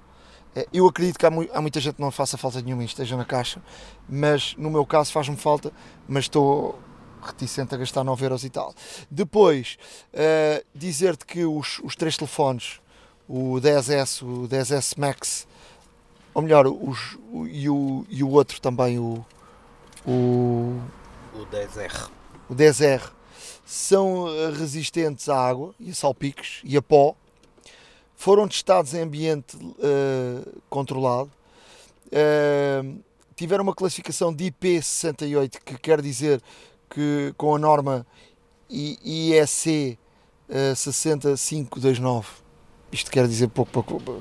[0.55, 3.17] Eh, eu acredito que há, há muita gente que não faça falta nenhuma e esteja
[3.17, 3.61] na caixa,
[4.09, 5.73] mas no meu caso faz-me falta,
[6.09, 6.79] mas estou
[7.23, 8.73] reticente a gastar 9 euros e tal.
[9.11, 9.77] Depois,
[10.15, 12.81] uh, dizer-te que os, os três telefones,
[13.29, 15.47] o 10S, o 10S Max,
[16.33, 19.25] ou melhor, os, o, e, o, e o outro também, o,
[20.07, 20.81] o,
[21.35, 22.11] o 10R.
[22.49, 23.11] O 10R,
[23.65, 27.17] são eh, resistentes à água e a salpicos e a pó.
[28.15, 31.31] Foram testados em ambiente uh, controlado,
[32.07, 32.99] uh,
[33.35, 36.41] tiveram uma classificação de IP68, que quer dizer
[36.89, 38.07] que com a norma
[38.71, 39.99] IEC
[40.49, 42.27] uh, 6529,
[42.91, 44.15] isto quer dizer pouco para,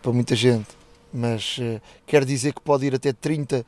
[0.00, 0.68] para muita gente,
[1.12, 3.66] mas uh, quer dizer que pode ir até 30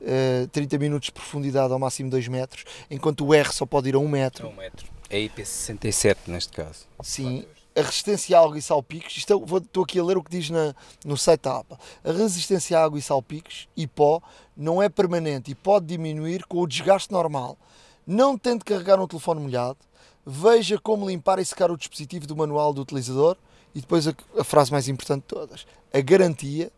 [0.00, 3.96] Uh, 30 minutos de profundidade ao máximo 2 metros, enquanto o R só pode ir
[3.96, 4.46] a 1 metro.
[4.46, 4.86] A 1 metro.
[5.10, 6.86] É IP67 neste caso.
[7.02, 7.44] Sim,
[7.78, 10.30] a resistência à água e salpicos, isto é, vou, estou aqui a ler o que
[10.30, 10.74] diz na,
[11.04, 14.20] no site da APA, a resistência à água e salpicos e pó
[14.56, 17.56] não é permanente e pode diminuir com o desgaste normal.
[18.04, 19.78] Não tente carregar um telefone molhado,
[20.26, 23.36] veja como limpar e secar o dispositivo do manual do utilizador
[23.74, 26.72] e depois a, a frase mais importante de todas, a garantia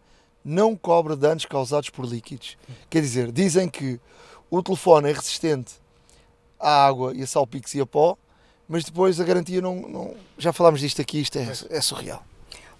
[0.45, 2.57] não cobre danos causados por líquidos.
[2.89, 4.01] Quer dizer, dizem que
[4.51, 5.75] o telefone é resistente
[6.59, 8.17] à água e a salpicos e a pó,
[8.69, 12.25] mas depois a garantia não, não já falámos disto aqui, isto é, é surreal.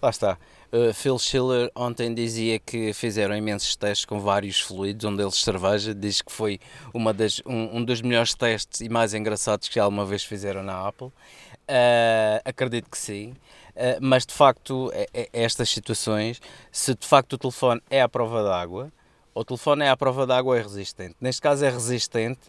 [0.01, 0.39] Lá está.
[0.73, 5.93] Uh, Phil Schiller ontem dizia que fizeram imensos testes com vários fluidos, um deles cerveja,
[5.93, 6.61] diz que foi
[6.95, 10.87] uma das, um, um dos melhores testes e mais engraçados que alguma vez fizeram na
[10.87, 11.09] Apple.
[11.09, 13.35] Uh, acredito que sim,
[14.01, 18.43] mas de facto, é, é, estas situações, se de facto o telefone é à prova
[18.43, 18.93] d'água,
[19.35, 21.17] o telefone é à prova d'água é resistente.
[21.21, 22.41] Neste caso é resistente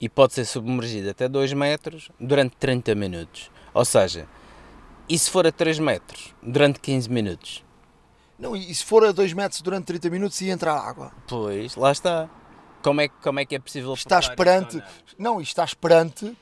[0.00, 3.50] e pode ser submergido até 2 metros durante 30 minutos.
[3.74, 4.26] Ou seja,
[5.08, 7.64] e se for a 3 metros durante 15 minutos?
[8.38, 11.12] Não, e se for a 2 metros durante 30 minutos e entrar água?
[11.28, 12.28] Pois, lá está.
[12.82, 14.82] Como é, como é que é possível Estás perante,
[15.18, 16.34] não, estás perante,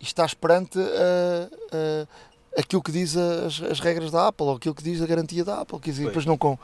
[0.00, 2.08] estás perante uh, uh,
[2.56, 5.60] aquilo que diz as, as regras da Apple, ou aquilo que diz a garantia da
[5.60, 6.58] Apple, quer dizer, depois não com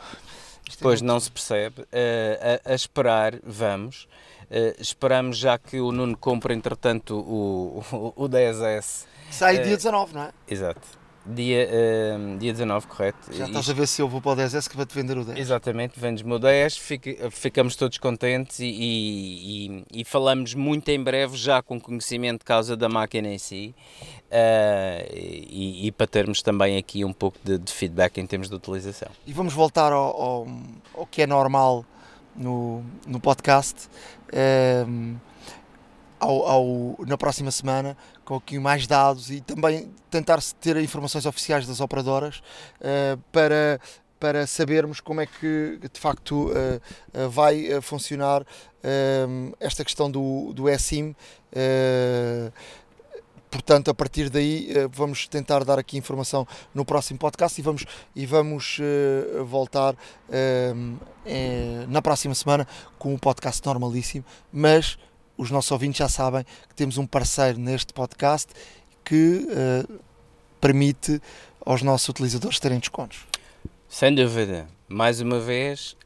[0.68, 1.82] isto é pois é não se percebe.
[1.82, 4.06] Uh, a, a, esperar, vamos.
[4.50, 9.06] Uh, esperamos já que o Nuno compre, entretanto, o, o, o 10S.
[9.30, 10.32] Sai uh, dia 19, não é?
[10.46, 10.80] Exato.
[11.34, 13.18] Dia, uh, dia 19, correto.
[13.30, 13.70] Já estás Isto...
[13.70, 15.38] a ver se eu vou para o 10S que vai-te vender o 10.
[15.38, 21.36] Exatamente, vendes-me o 10, fica, ficamos todos contentes e, e, e, falamos muito em breve,
[21.36, 23.74] já com conhecimento de causa da máquina em si,
[24.30, 28.54] uh, e, e, para termos também aqui um pouco de, de, feedback em termos de
[28.54, 29.08] utilização.
[29.26, 30.48] E vamos voltar ao, ao,
[30.94, 31.84] ao que é normal
[32.34, 33.88] no, no podcast.
[34.86, 35.16] Um,
[36.20, 41.66] ao, ao, na próxima semana com aqui mais dados e também tentar ter informações oficiais
[41.66, 42.42] das operadoras
[42.80, 43.80] uh, para,
[44.18, 46.52] para sabermos como é que de facto uh,
[47.14, 48.44] uh, vai funcionar
[49.58, 51.14] esta questão do, do eSIM.
[53.50, 58.24] Portanto, a partir daí vamos tentar dar aqui informação no próximo podcast e vamos, e
[58.24, 58.78] vamos
[59.44, 59.96] voltar
[61.88, 62.68] na próxima semana
[63.00, 64.96] com um podcast normalíssimo, mas
[65.38, 68.52] os nossos ouvintes já sabem que temos um parceiro neste podcast
[69.04, 70.00] que uh,
[70.60, 71.22] permite
[71.64, 73.20] aos nossos utilizadores terem descontos.
[73.88, 74.68] Sem dúvida.
[74.88, 75.96] Mais uma vez,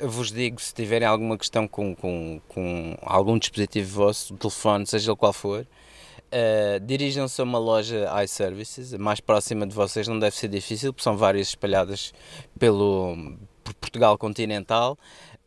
[0.00, 5.10] uh, vos digo, se tiverem alguma questão com, com, com algum dispositivo vosso, telefone, seja
[5.10, 10.18] ele qual for, uh, dirijam-se a uma loja iServices, a mais próxima de vocês não
[10.18, 12.12] deve ser difícil, porque são várias espalhadas
[12.58, 14.96] pelo por Portugal continental.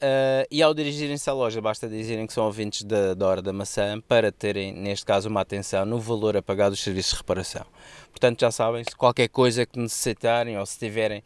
[0.02, 3.54] Uh, e ao dirigirem-se à loja, basta dizerem que são ouvintes da, da Hora da
[3.54, 7.64] Maçã para terem, neste caso, uma atenção no valor a pagar dos serviços de reparação.
[8.10, 11.24] Portanto, já sabem, se qualquer coisa que necessitarem ou se tiverem,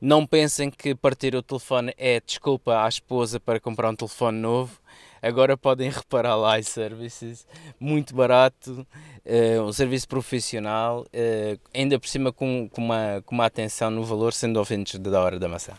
[0.00, 4.80] não pensem que partir o telefone é desculpa à esposa para comprar um telefone novo.
[5.20, 7.46] Agora podem reparar lá iServices,
[7.78, 8.86] muito barato,
[9.26, 14.02] uh, um serviço profissional, uh, ainda por cima com, com, uma, com uma atenção no
[14.02, 15.74] valor, sendo ouvintes da Hora da Maçã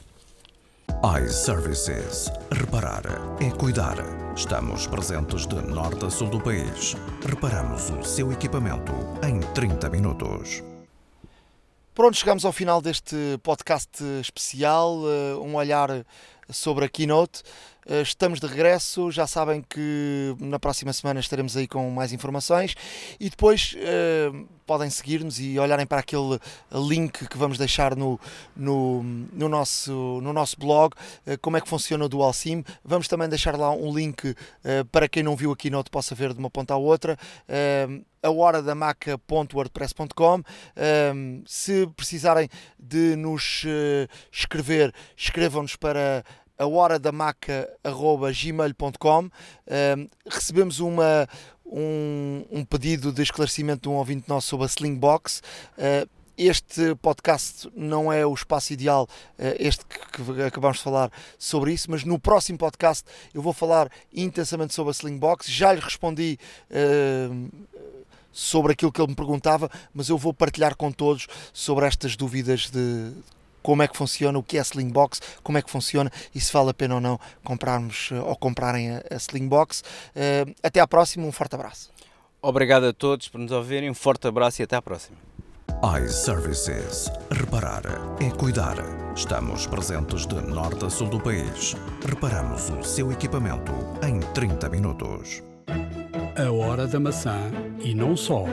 [1.03, 2.31] iServices.
[2.51, 3.03] Reparar
[3.41, 3.95] é cuidar.
[4.35, 6.95] Estamos presentes de norte a sul do país.
[7.27, 8.93] Reparamos o seu equipamento
[9.23, 10.63] em 30 minutos.
[11.93, 15.89] Pronto, chegamos ao final deste podcast especial, eh, um olhar
[16.49, 17.43] sobre a Keynote.
[17.87, 22.75] Eh, estamos de regresso, já sabem que na próxima semana estaremos aí com mais informações
[23.19, 26.39] e depois uh, podem seguir-nos e olharem para aquele
[26.71, 28.19] link que vamos deixar no,
[28.55, 32.63] no, no nosso, no nosso blog, uh, como é que funciona o Dual SIM.
[32.83, 34.35] Vamos também deixar lá um link uh,
[34.91, 37.15] para quem não viu a Keynote possa ver de uma ponta à outra.
[38.23, 40.41] a hora da maca.wordpress.com
[41.45, 43.63] se precisarem de nos
[44.31, 46.23] escrever, escrevam-nos para
[46.58, 49.30] a hora da maca.gmail.com uh,
[50.28, 51.28] recebemos uma,
[51.66, 55.43] um, um, pedido de esclarecimento de um ouvinte nosso sobre a Slingbox.
[55.78, 59.08] Uh, este podcast não é o espaço ideal,
[59.39, 63.89] uh, este que, acabamos de falar sobre isso, mas no próximo podcast eu vou falar
[64.14, 65.49] intensamente sobre a Slingbox.
[65.49, 66.39] Já lhe respondi
[68.32, 72.70] sobre aquilo que ele me perguntava, mas eu vou partilhar com todos sobre estas dúvidas
[72.70, 73.14] de
[73.66, 76.53] como é que funciona, o que é a Slingbox, como é que funciona e se
[76.53, 79.82] vale a pena ou não comprarmos eh, ou comprarem a, a Slingbox.
[80.16, 81.89] Uh, até à próxima, um forte abraço.
[82.43, 85.18] Obrigado a todos por nos ouvirem, um forte abraço e até à próxima.
[85.99, 87.11] iServices.
[87.32, 87.82] Reparar
[88.22, 88.76] é cuidar.
[89.16, 91.76] Estamos presentes de norte a sul do país.
[92.07, 93.74] Reparamos o seu equipamento
[94.07, 95.41] em 30 minutos.
[96.38, 97.39] A hora da maçã
[97.80, 98.45] e não só.